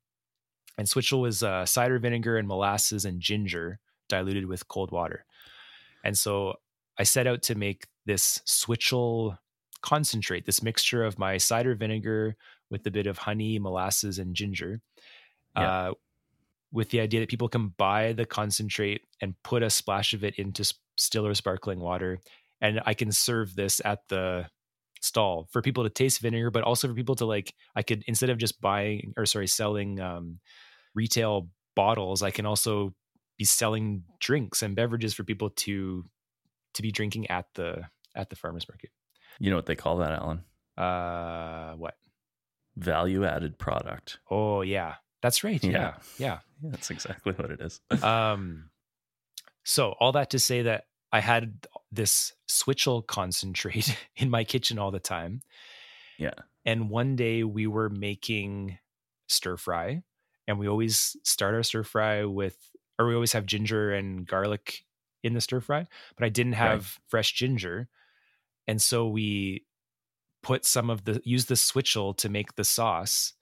[0.78, 3.80] And switchel was uh, cider vinegar and molasses and ginger
[4.10, 5.26] diluted with cold water.
[6.04, 6.56] And so
[6.98, 9.38] I set out to make this switchel
[9.82, 12.36] concentrate, this mixture of my cider vinegar
[12.70, 14.82] with a bit of honey, molasses, and ginger,
[15.56, 15.90] yeah.
[15.90, 15.94] uh,
[16.72, 20.36] with the idea that people can buy the concentrate and put a splash of it
[20.36, 22.20] into still or sparkling water.
[22.62, 24.48] And I can serve this at the
[25.02, 28.30] stall for people to taste vinegar, but also for people to like, I could, instead
[28.30, 30.40] of just buying or sorry, selling um,
[30.96, 32.94] retail bottles, I can also
[33.38, 36.06] be selling drinks and beverages for people to,
[36.74, 37.84] to be drinking at the,
[38.16, 38.90] at the farmer's market.
[39.40, 40.44] You know what they call that, Alan?
[40.78, 41.96] Uh, what?
[42.76, 44.20] Value added product.
[44.30, 45.64] Oh yeah, that's right.
[45.64, 45.72] Yeah.
[45.72, 45.94] Yeah.
[46.18, 46.40] yeah.
[46.72, 47.80] That's exactly what it is.
[48.04, 48.70] um,
[49.64, 50.86] so all that to say that
[51.18, 55.42] I had this switchel concentrate in my kitchen all the time.
[56.20, 56.36] Yeah.
[56.64, 58.78] And one day we were making
[59.28, 60.04] stir fry,
[60.48, 62.56] and we always start our stir fry with,
[63.00, 64.86] or we always have ginger and garlic
[65.24, 67.00] in the stir fry, but I didn't have right.
[67.08, 67.88] fresh ginger.
[68.68, 69.66] And so we
[70.44, 73.34] put some of the, use the switchel to make the sauce.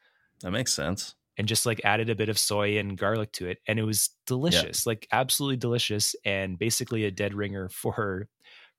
[0.41, 3.59] That makes sense and just like added a bit of soy and garlic to it
[3.67, 4.89] and it was delicious yeah.
[4.89, 8.27] like absolutely delicious and basically a dead ringer for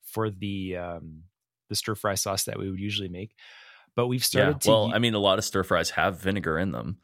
[0.02, 1.22] for the um
[1.68, 3.34] the stir fry sauce that we would usually make
[3.94, 4.70] but we've started yeah.
[4.70, 6.98] well i mean a lot of stir fries have vinegar in them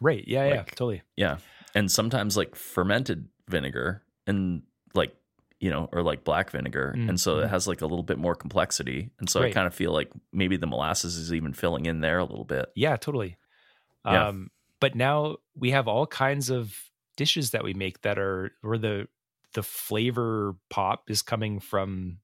[0.00, 1.36] right yeah like, yeah totally yeah
[1.74, 4.62] and sometimes like fermented vinegar and
[4.94, 5.14] like
[5.60, 7.08] you know or like black vinegar mm-hmm.
[7.08, 7.50] and so it mm-hmm.
[7.50, 9.50] has like a little bit more complexity and so right.
[9.50, 12.44] i kind of feel like maybe the molasses is even filling in there a little
[12.44, 13.36] bit yeah totally
[14.04, 14.28] yeah.
[14.28, 14.50] um
[14.80, 16.74] but now we have all kinds of
[17.16, 19.08] dishes that we make that are where the
[19.54, 22.18] the flavor pop is coming from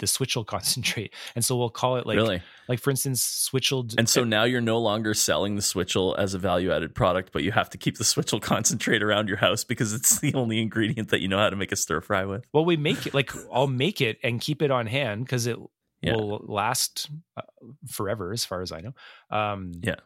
[0.00, 2.42] the switchel concentrate and so we'll call it like really?
[2.68, 6.38] like for instance switchel and so now you're no longer selling the switchel as a
[6.38, 9.92] value added product but you have to keep the switchel concentrate around your house because
[9.92, 12.64] it's the only ingredient that you know how to make a stir fry with well
[12.64, 15.58] we make it like i'll make it and keep it on hand because it
[16.00, 16.14] yeah.
[16.14, 17.42] will last uh,
[17.86, 18.92] forever as far as i know
[19.30, 19.96] um yeah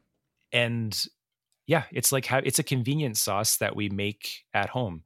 [0.52, 1.06] and
[1.66, 5.02] yeah, it's like how it's a convenient sauce that we make at home.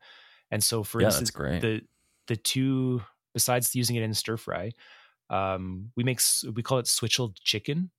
[0.51, 1.83] And so for yeah, instance, the
[2.29, 3.03] the two
[3.35, 4.73] besides using it in stir fry,
[5.31, 6.21] um, we make
[6.55, 7.91] we call it switcheled chicken.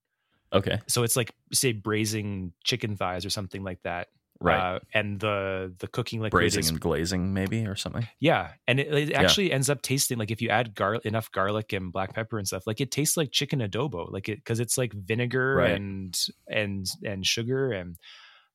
[0.53, 0.79] Okay.
[0.87, 4.07] So it's like say braising chicken thighs or something like that.
[4.39, 4.75] Right.
[4.75, 8.07] Uh, and the the cooking like Braising is and glazing, maybe, or something.
[8.19, 11.73] yeah, and it, it actually ends up tasting like if you add gar- enough garlic
[11.73, 14.77] and black pepper and stuff, like it tastes like chicken adobo, like it because it's
[14.77, 15.71] like vinegar Right.
[15.71, 16.15] and
[16.47, 17.95] and and sugar and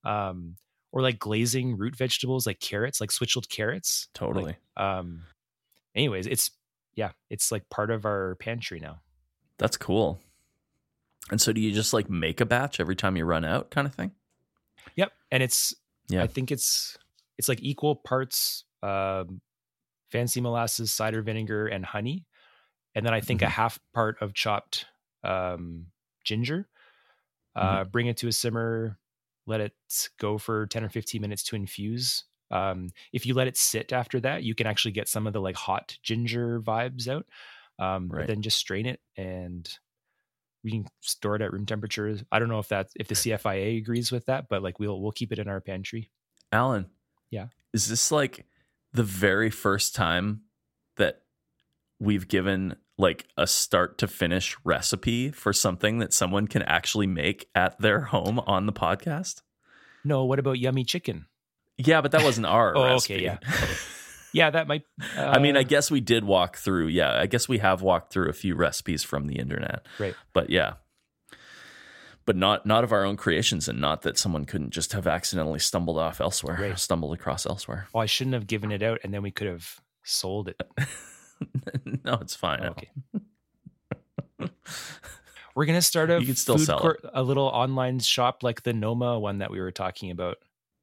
[0.05, 0.57] um
[0.93, 4.09] or like glazing root vegetables like carrots, like switchled carrots.
[4.09, 4.57] Like, Totally.
[4.77, 5.23] um.
[5.95, 6.51] Anyways, it's
[6.95, 9.01] yeah, it's like part of our pantry now.
[9.59, 10.21] That's cool.
[11.31, 13.87] And so, do you just like make a batch every time you run out, kind
[13.87, 14.11] of thing?
[14.97, 15.75] Yep, and it's
[16.09, 16.23] Yeah.
[16.23, 16.99] I think it's
[17.39, 19.41] it's like equal parts um,
[20.11, 22.27] fancy molasses, cider vinegar, and honey,
[22.95, 23.53] and then I think a Mm-hmm.
[23.53, 24.87] half part of chopped
[25.25, 25.87] um,
[26.25, 26.69] ginger.
[27.57, 27.67] Mm-hmm.
[27.81, 28.99] Uh, Bring it to a simmer,
[29.47, 29.73] let it
[30.19, 32.25] go for ten or fifteen minutes to infuse.
[32.51, 35.41] Um, if you let it sit after that, you can actually get some of the
[35.41, 37.27] like hot ginger vibes out.
[37.79, 38.21] Um, Right.
[38.21, 39.69] But then just strain it and
[40.63, 42.17] we can store it at room temperature.
[42.31, 45.13] I don't know if that if the CFIA agrees with that, but like we'll we'll
[45.13, 46.11] keep it in our pantry.
[46.53, 46.87] Alan.
[47.31, 47.47] Yeah.
[47.73, 48.47] Is this like
[48.93, 50.43] the very first time
[50.99, 51.23] that
[51.99, 57.49] we've given like a start to finish recipe for something that someone can actually make
[57.55, 59.43] at their home on the podcast?
[60.05, 61.27] No, what about yummy chicken?
[61.77, 63.15] Yeah, but that wasn't our Oh, recipe.
[63.15, 63.39] okay, yeah.
[64.35, 64.85] Yeah, that might.
[65.15, 66.87] Uh, I mean, I guess we did walk through.
[66.87, 69.85] Yeah, I guess we have walked through a few recipes from the internet.
[69.99, 70.15] Right.
[70.33, 70.77] But yeah.
[72.25, 75.59] But not not of our own creations and not that someone couldn't just have accidentally
[75.59, 76.79] stumbled off elsewhere, Right.
[76.79, 77.89] stumbled across elsewhere.
[77.93, 80.59] well, I shouldn't have given it out, and then we could have sold it.
[82.05, 82.61] no, it's fine.
[82.65, 82.91] Okay.
[85.55, 88.73] We're gonna start a You can still sell court, a little online shop like the
[88.73, 90.39] Noma one that we were talking about.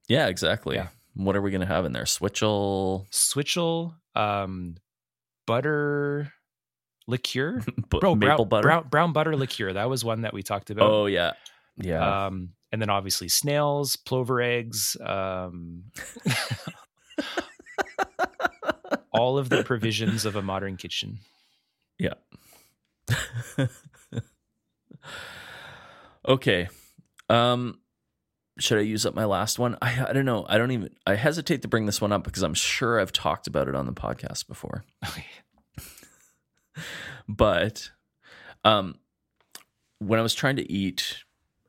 [0.08, 0.76] Yeah, exactly.
[0.76, 0.88] Yeah.
[1.16, 2.04] What are we going to have in there?
[2.06, 4.76] Switchel, Switchel, um,
[5.46, 6.32] butter
[7.08, 8.62] liqueur, bro, maple brown, butter.
[8.62, 9.74] brown brown butter liqueur.
[9.74, 10.90] That was one that we talked about.
[10.90, 11.34] oh yeah,
[11.78, 12.28] yeah.
[12.28, 15.84] Um, and then obviously snails, plover eggs, um,
[19.12, 21.20] all of the provisions of a modern kitchen.
[21.98, 22.14] Yeah.
[26.28, 26.68] okay.
[27.30, 27.80] Um
[28.60, 29.78] should I use up my last one?
[29.82, 30.46] I I don't know.
[30.50, 33.48] I don't even I hesitate to bring this one up because I'm sure I've talked
[33.48, 34.84] about it on the podcast before.
[35.08, 35.26] Okay.
[37.28, 37.92] But
[38.64, 38.96] um
[40.00, 41.24] when I was trying to eat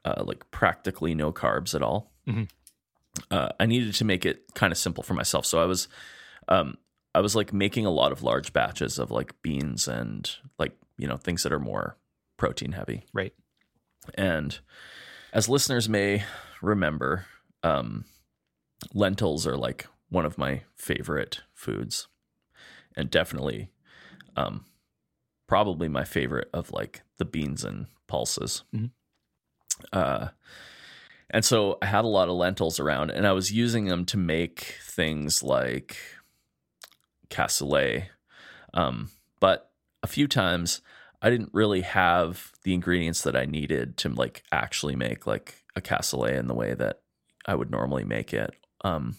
[0.04, 2.48] uh, like practically no carbs at all, Mhm.
[3.30, 5.44] uh, I needed to make it kind of simple for myself.
[5.44, 5.88] So I was
[6.48, 6.78] um
[7.14, 11.08] I was like making a lot of large batches of like beans and like, you
[11.08, 11.96] know, things that are more
[12.36, 13.04] protein heavy.
[13.12, 13.34] Right.
[14.14, 14.58] And
[15.32, 16.24] as listeners may
[16.62, 17.26] remember,
[17.62, 18.04] um,
[18.94, 22.08] lentils are like one of my favorite foods,
[22.96, 23.70] and definitely,
[24.36, 24.64] um,
[25.46, 28.64] probably my favorite of like the beans and pulses.
[28.74, 28.90] Mhm.
[29.92, 30.28] Uh,
[31.30, 34.16] and so I had a lot of lentils around, and I was using them to
[34.16, 35.96] make things like
[37.30, 38.06] cassoulet.
[38.74, 39.10] Um,
[39.40, 39.70] but
[40.02, 40.80] a few times
[41.22, 45.80] I didn't really have the ingredients that I needed to like actually make like a
[45.80, 47.00] cassoulet in the way that
[47.46, 48.54] I would normally make it.
[48.82, 49.16] Um,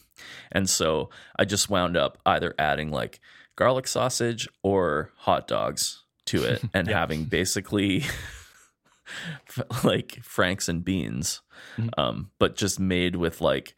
[0.51, 3.19] and so I just wound up either adding like
[3.55, 6.97] garlic sausage or hot dogs to it and Yeah.
[6.99, 8.03] having basically
[9.83, 11.41] like franks and beans,
[11.77, 11.89] Mhm.
[11.97, 13.75] um, but just made with like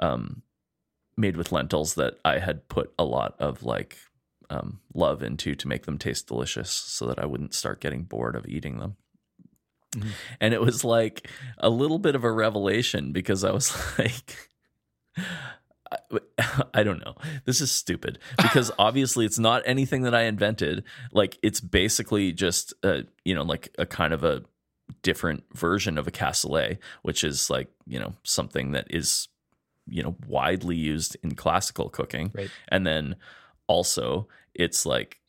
[0.00, 0.42] um,
[1.16, 3.98] made with lentils that I had put a lot of like
[4.50, 8.36] um, love into to make them taste delicious so that I wouldn't start getting bored
[8.36, 8.96] of eating them.
[9.94, 10.10] Mhm.
[10.40, 14.50] And it was like a little bit of a revelation because I was like,
[15.16, 17.14] I, I don't know.
[17.44, 20.84] This is stupid because obviously it's not anything that I invented.
[21.12, 24.42] Like it's basically just a, you know, like a kind of a
[25.02, 29.28] different version of a cassoulet, which is like, you know, something that is,
[29.86, 32.30] you know, widely used in classical cooking.
[32.34, 32.50] Right.
[32.68, 33.16] And then
[33.66, 35.20] also it's like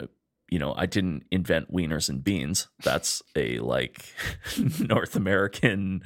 [0.00, 0.06] uh,
[0.50, 2.68] you know, I didn't invent wieners and beans.
[2.82, 4.04] That's a like
[4.80, 6.02] North American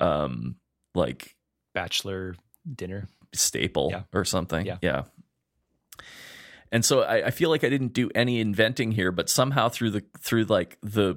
[0.00, 0.56] um
[0.94, 1.36] like
[1.74, 2.34] Bachelor
[2.74, 3.08] dinner.
[3.34, 4.02] staple Yeah.
[4.12, 4.66] or something.
[4.66, 4.78] Yeah.
[4.82, 5.02] Yeah.
[6.72, 9.90] And so I, I feel like I didn't do any inventing here, but somehow through
[9.90, 11.16] the through like the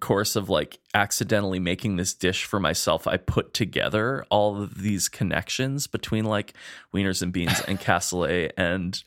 [0.00, 5.08] course of like accidentally making this dish for myself, I put together all of these
[5.08, 6.54] connections between like
[6.94, 9.02] wieners and beans and cassoulet and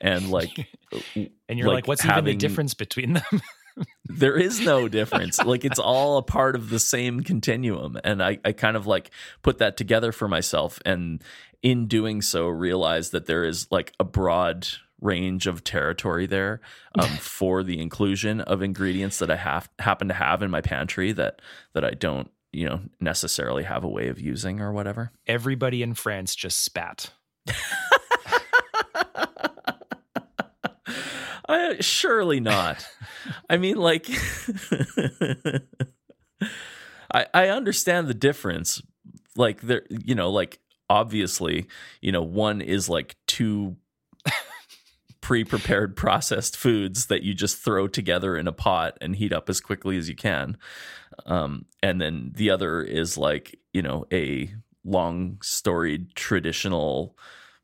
[0.00, 0.68] and like
[1.48, 3.42] And you're like, like what's even the difference between them?
[4.06, 5.38] there is no difference.
[5.42, 7.98] like it's all a part of the same continuum.
[8.04, 9.10] And I, I kind of like
[9.42, 10.80] put that together for myself.
[10.84, 11.22] And
[11.62, 14.68] in doing so, realized that there is like a broad
[15.00, 16.60] range of territory there
[16.98, 21.12] um, for the inclusion of ingredients that I have happen to have in my pantry
[21.12, 21.40] that
[21.74, 25.12] that I don't you know necessarily have a way of using or whatever.
[25.26, 27.12] Everybody in France just spat.
[31.48, 32.86] Uh, surely not.
[33.48, 34.06] I mean, like,
[37.12, 38.82] I I understand the difference.
[39.34, 41.66] Like there, you know, like obviously,
[42.02, 43.76] you know, one is like two
[45.28, 49.60] pre-prepared processed foods that you just throw together in a pot and heat up as
[49.60, 50.56] quickly as you can.
[51.26, 54.50] Um, and then the other is like, you know, a
[54.84, 57.14] long storied traditional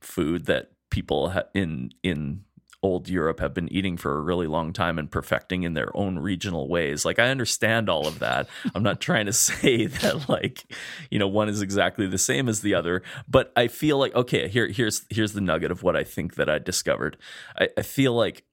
[0.03, 2.45] food that people ha- in in
[2.85, 6.19] old Europe have been eating for a really long time and perfecting in their own
[6.19, 7.07] regional ways.
[7.07, 8.47] Like I understand all of that.
[8.75, 10.65] I'm not trying to say that like,
[11.11, 14.49] you know, one is exactly the same as the other, but I feel like okay,
[14.49, 17.17] here here's here's the nugget of what I think that I discovered.
[17.59, 18.45] I, I feel like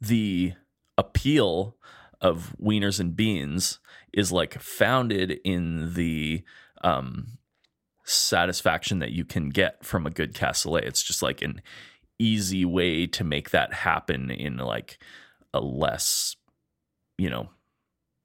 [0.00, 0.54] the
[0.98, 1.76] appeal
[2.20, 3.78] of wieners and beans
[4.12, 6.42] is like founded in the
[6.82, 7.38] um
[8.02, 10.82] satisfaction that you can get from a good cassoulet.
[10.82, 11.60] It's just like an
[12.18, 14.98] easy way to make that happen in like
[15.52, 16.36] a less,
[17.18, 17.50] you know,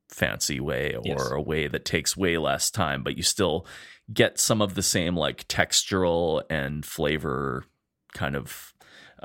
[0.09, 1.31] fancy way or Yes.
[1.31, 3.65] a way that takes way less time, but you still
[4.13, 7.63] get some of the same like textural and flavor
[8.13, 8.73] kind of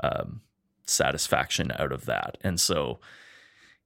[0.01, 0.41] um,
[0.85, 2.37] satisfaction out of that.
[2.41, 2.99] And so,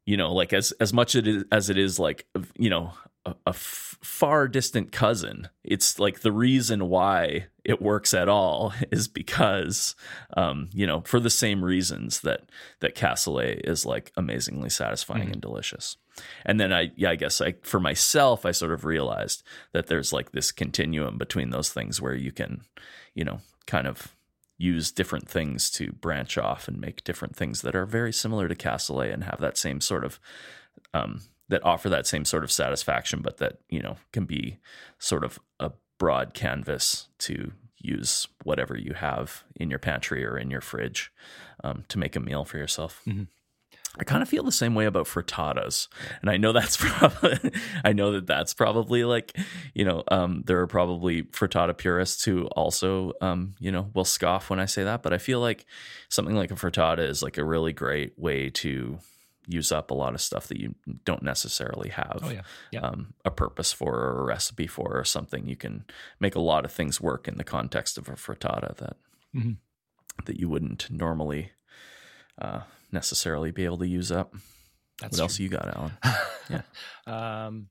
[0.06, 2.28] you know, like as as much it is, as it is like
[2.58, 2.94] you know
[3.26, 8.74] a, a f- far distant cousin, it's like the reason why it works at all
[8.92, 9.96] is because
[10.36, 12.42] um, you know for the same reasons that
[12.80, 15.34] that cassoulet is like amazingly satisfying Mhm.
[15.34, 15.98] and delicious.
[16.46, 19.44] And then I yeah I guess I for myself I sort of realized
[19.74, 22.62] that there's like this continuum between those things where you can
[23.14, 24.16] you know kind of
[24.58, 28.54] use different things to branch off and make different things that are very similar to
[28.56, 30.20] cassoulet and have that same sort of
[30.94, 34.58] um, that offer that same sort of satisfaction, but that you know can be
[35.00, 35.72] sort of a
[36.02, 41.12] broad canvas to use whatever you have in your pantry or in your fridge
[41.64, 43.04] um, to make a meal for yourself.
[43.08, 43.28] Mhm.
[44.00, 45.88] I kind of feel the same way about frittatas,
[46.22, 47.52] and I know that's probably
[47.84, 49.38] I know that that's probably like
[49.76, 54.50] you know um, there are probably frittata purists who also um, you know will scoff
[54.50, 55.68] when I say that, but I feel like
[56.10, 58.98] something like a frittata is like a really great way to
[59.52, 60.76] use up a lot of stuff that you
[61.06, 62.42] don't necessarily have Oh yeah.
[62.72, 62.82] Yeah.
[62.82, 65.48] um, a purpose for or a recipe for or something.
[65.48, 65.86] You can
[66.20, 68.98] make a lot of things work in the context of a frittata that
[69.36, 69.58] Mhm.
[70.26, 71.52] that you wouldn't normally
[72.42, 74.34] uh, necessarily be able to use up.
[75.00, 75.92] That's what else you got, Alan?
[76.50, 77.46] Yeah.
[77.46, 77.70] um,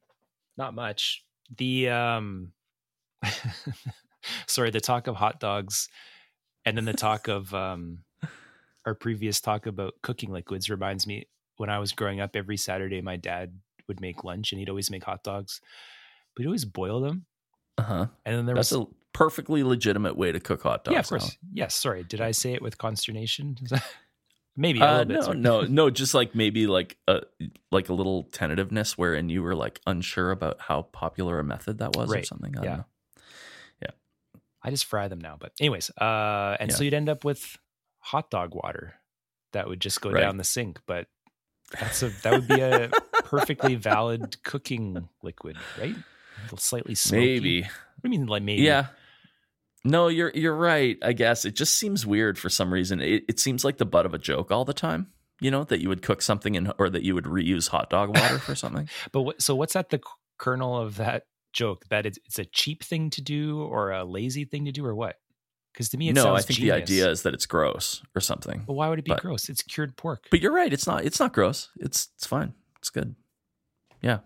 [0.56, 1.24] not much.
[1.56, 2.52] The um,
[4.46, 5.88] sorry, the talk of hot dogs,
[6.64, 8.04] and then the talk of um,
[8.86, 11.26] our previous talk about cooking liquids reminds me
[11.60, 12.34] when I was growing up.
[12.34, 13.52] Every Saturday, my dad
[13.86, 15.60] would make lunch, and he'd always make hot dogs,
[16.34, 17.26] but he'd always boil them.
[17.78, 18.06] Uh huh.
[18.24, 20.92] And then there That's was a perfectly legitimate way to cook hot dogs.
[20.94, 21.74] yeah, of course, yes.
[21.74, 23.56] Sorry, did I say it with consternation?
[24.56, 25.14] Maybe a Uh, little bit.
[25.14, 25.38] no, sorry.
[25.38, 25.90] no, no.
[25.90, 27.20] Just like maybe like a
[27.70, 31.94] like a little tentativeness, wherein you were like unsure about how popular a method that
[31.96, 32.56] was or something.
[32.58, 32.68] I Yeah.
[32.68, 32.84] don't know.
[34.62, 35.38] I just fry them now.
[35.40, 37.56] But anyways, uh, and so you'd end up with
[38.00, 38.92] hot dog water
[39.54, 40.20] that would just go Right.
[40.20, 40.80] down the sink.
[40.86, 41.06] But
[41.78, 42.90] that's a that would be a
[43.24, 45.94] perfectly valid cooking liquid, right?
[45.94, 47.26] A little slightly smoky.
[47.26, 47.68] Maybe.
[48.02, 48.62] You mean, like maybe?
[48.62, 48.86] Yeah.
[49.84, 50.98] No, you're you're right.
[51.02, 53.00] I guess it just seems weird for some reason.
[53.00, 55.08] It, it seems like the butt of a joke all the time.
[55.40, 58.10] You know that you would cook something in, or that you would reuse hot dog
[58.10, 58.88] water for something.
[59.12, 60.00] But what, so what's at the
[60.38, 61.86] kernel of that joke?
[61.88, 64.94] That it's, it's a cheap thing to do, or a lazy thing to do, or
[64.94, 65.16] what?
[65.72, 66.74] Because to me, it no, sounds I think genius.
[66.76, 68.64] the idea is that it's gross or something.
[68.66, 69.48] But why would it be but- gross?
[69.48, 70.26] It's cured pork.
[70.30, 70.72] But you're right.
[70.72, 71.04] It's not.
[71.04, 71.68] It's not gross.
[71.78, 72.54] It's it's fine.
[72.78, 73.14] It's good.
[74.02, 74.18] Yeah,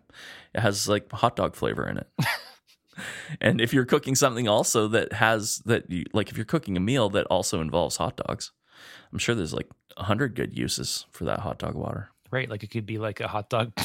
[0.55, 2.09] it has like hot dog flavor in it.
[3.41, 6.81] and if you're cooking something also that has that, you, like if you're cooking a
[6.81, 8.53] meal that also involves hot dogs,
[9.13, 12.11] I'm sure there's like a hundred good uses for that hot dog water.
[12.31, 12.49] right?
[12.49, 13.73] Like it could be like a hot dog.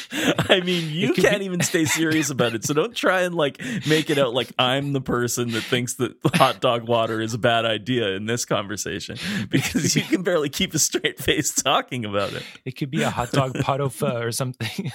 [0.12, 2.64] I mean, you can't be- even stay serious about it.
[2.64, 6.16] So don't try and like make it out like I'm the person that thinks that
[6.34, 9.18] hot dog water is a bad idea in this conversation
[9.50, 12.42] because you can barely keep a straight face talking about it.
[12.64, 14.92] It could be a hot dog pot au feu or something.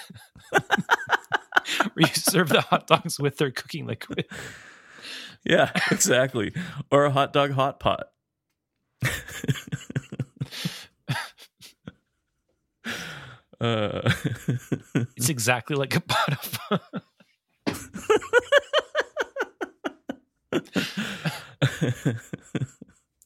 [0.51, 4.25] Where you serve the hot dogs with their cooking liquid.
[5.43, 6.53] Yeah, exactly.
[6.91, 8.07] Or a hot dog hot pot.
[13.61, 14.11] Uh,
[15.17, 16.77] It's exactly like a pot feu.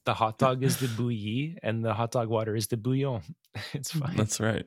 [0.04, 3.22] The hot dog is the bouillie and the hot dog water is the bouillon.
[3.72, 4.16] It's fine.
[4.16, 4.66] that's right.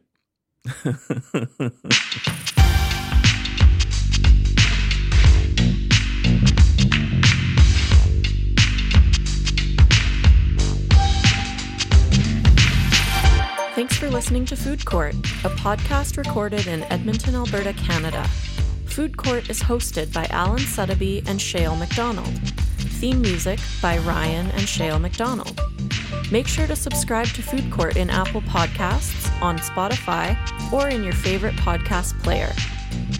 [14.26, 15.14] Listening to Food Court,
[15.44, 18.24] a podcast recorded in Edmonton, Alberta, Canada.
[18.88, 22.34] Food Court is hosted by Alan Suddaby and Shale McDonald.
[22.98, 25.62] Theme music by Ryan and Shale McDonald.
[26.32, 30.36] Make sure to subscribe to Food Court in Apple Podcasts, on Spotify,
[30.74, 32.52] or in your favorite podcast player.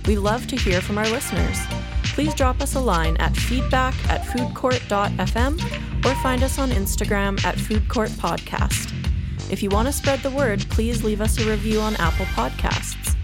[0.08, 1.60] We love to hear from our listeners.
[2.16, 7.58] Please drop us a line at feedback at foodcourt.fm or find us on Instagram at
[7.58, 9.05] Foodcourt Podcast.
[9.50, 13.16] If you want to spread the word, please leave us a review on Apple Podcasts.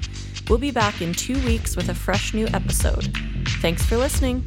[0.49, 3.17] We'll be back in two weeks with a fresh new episode.
[3.61, 4.45] Thanks for listening.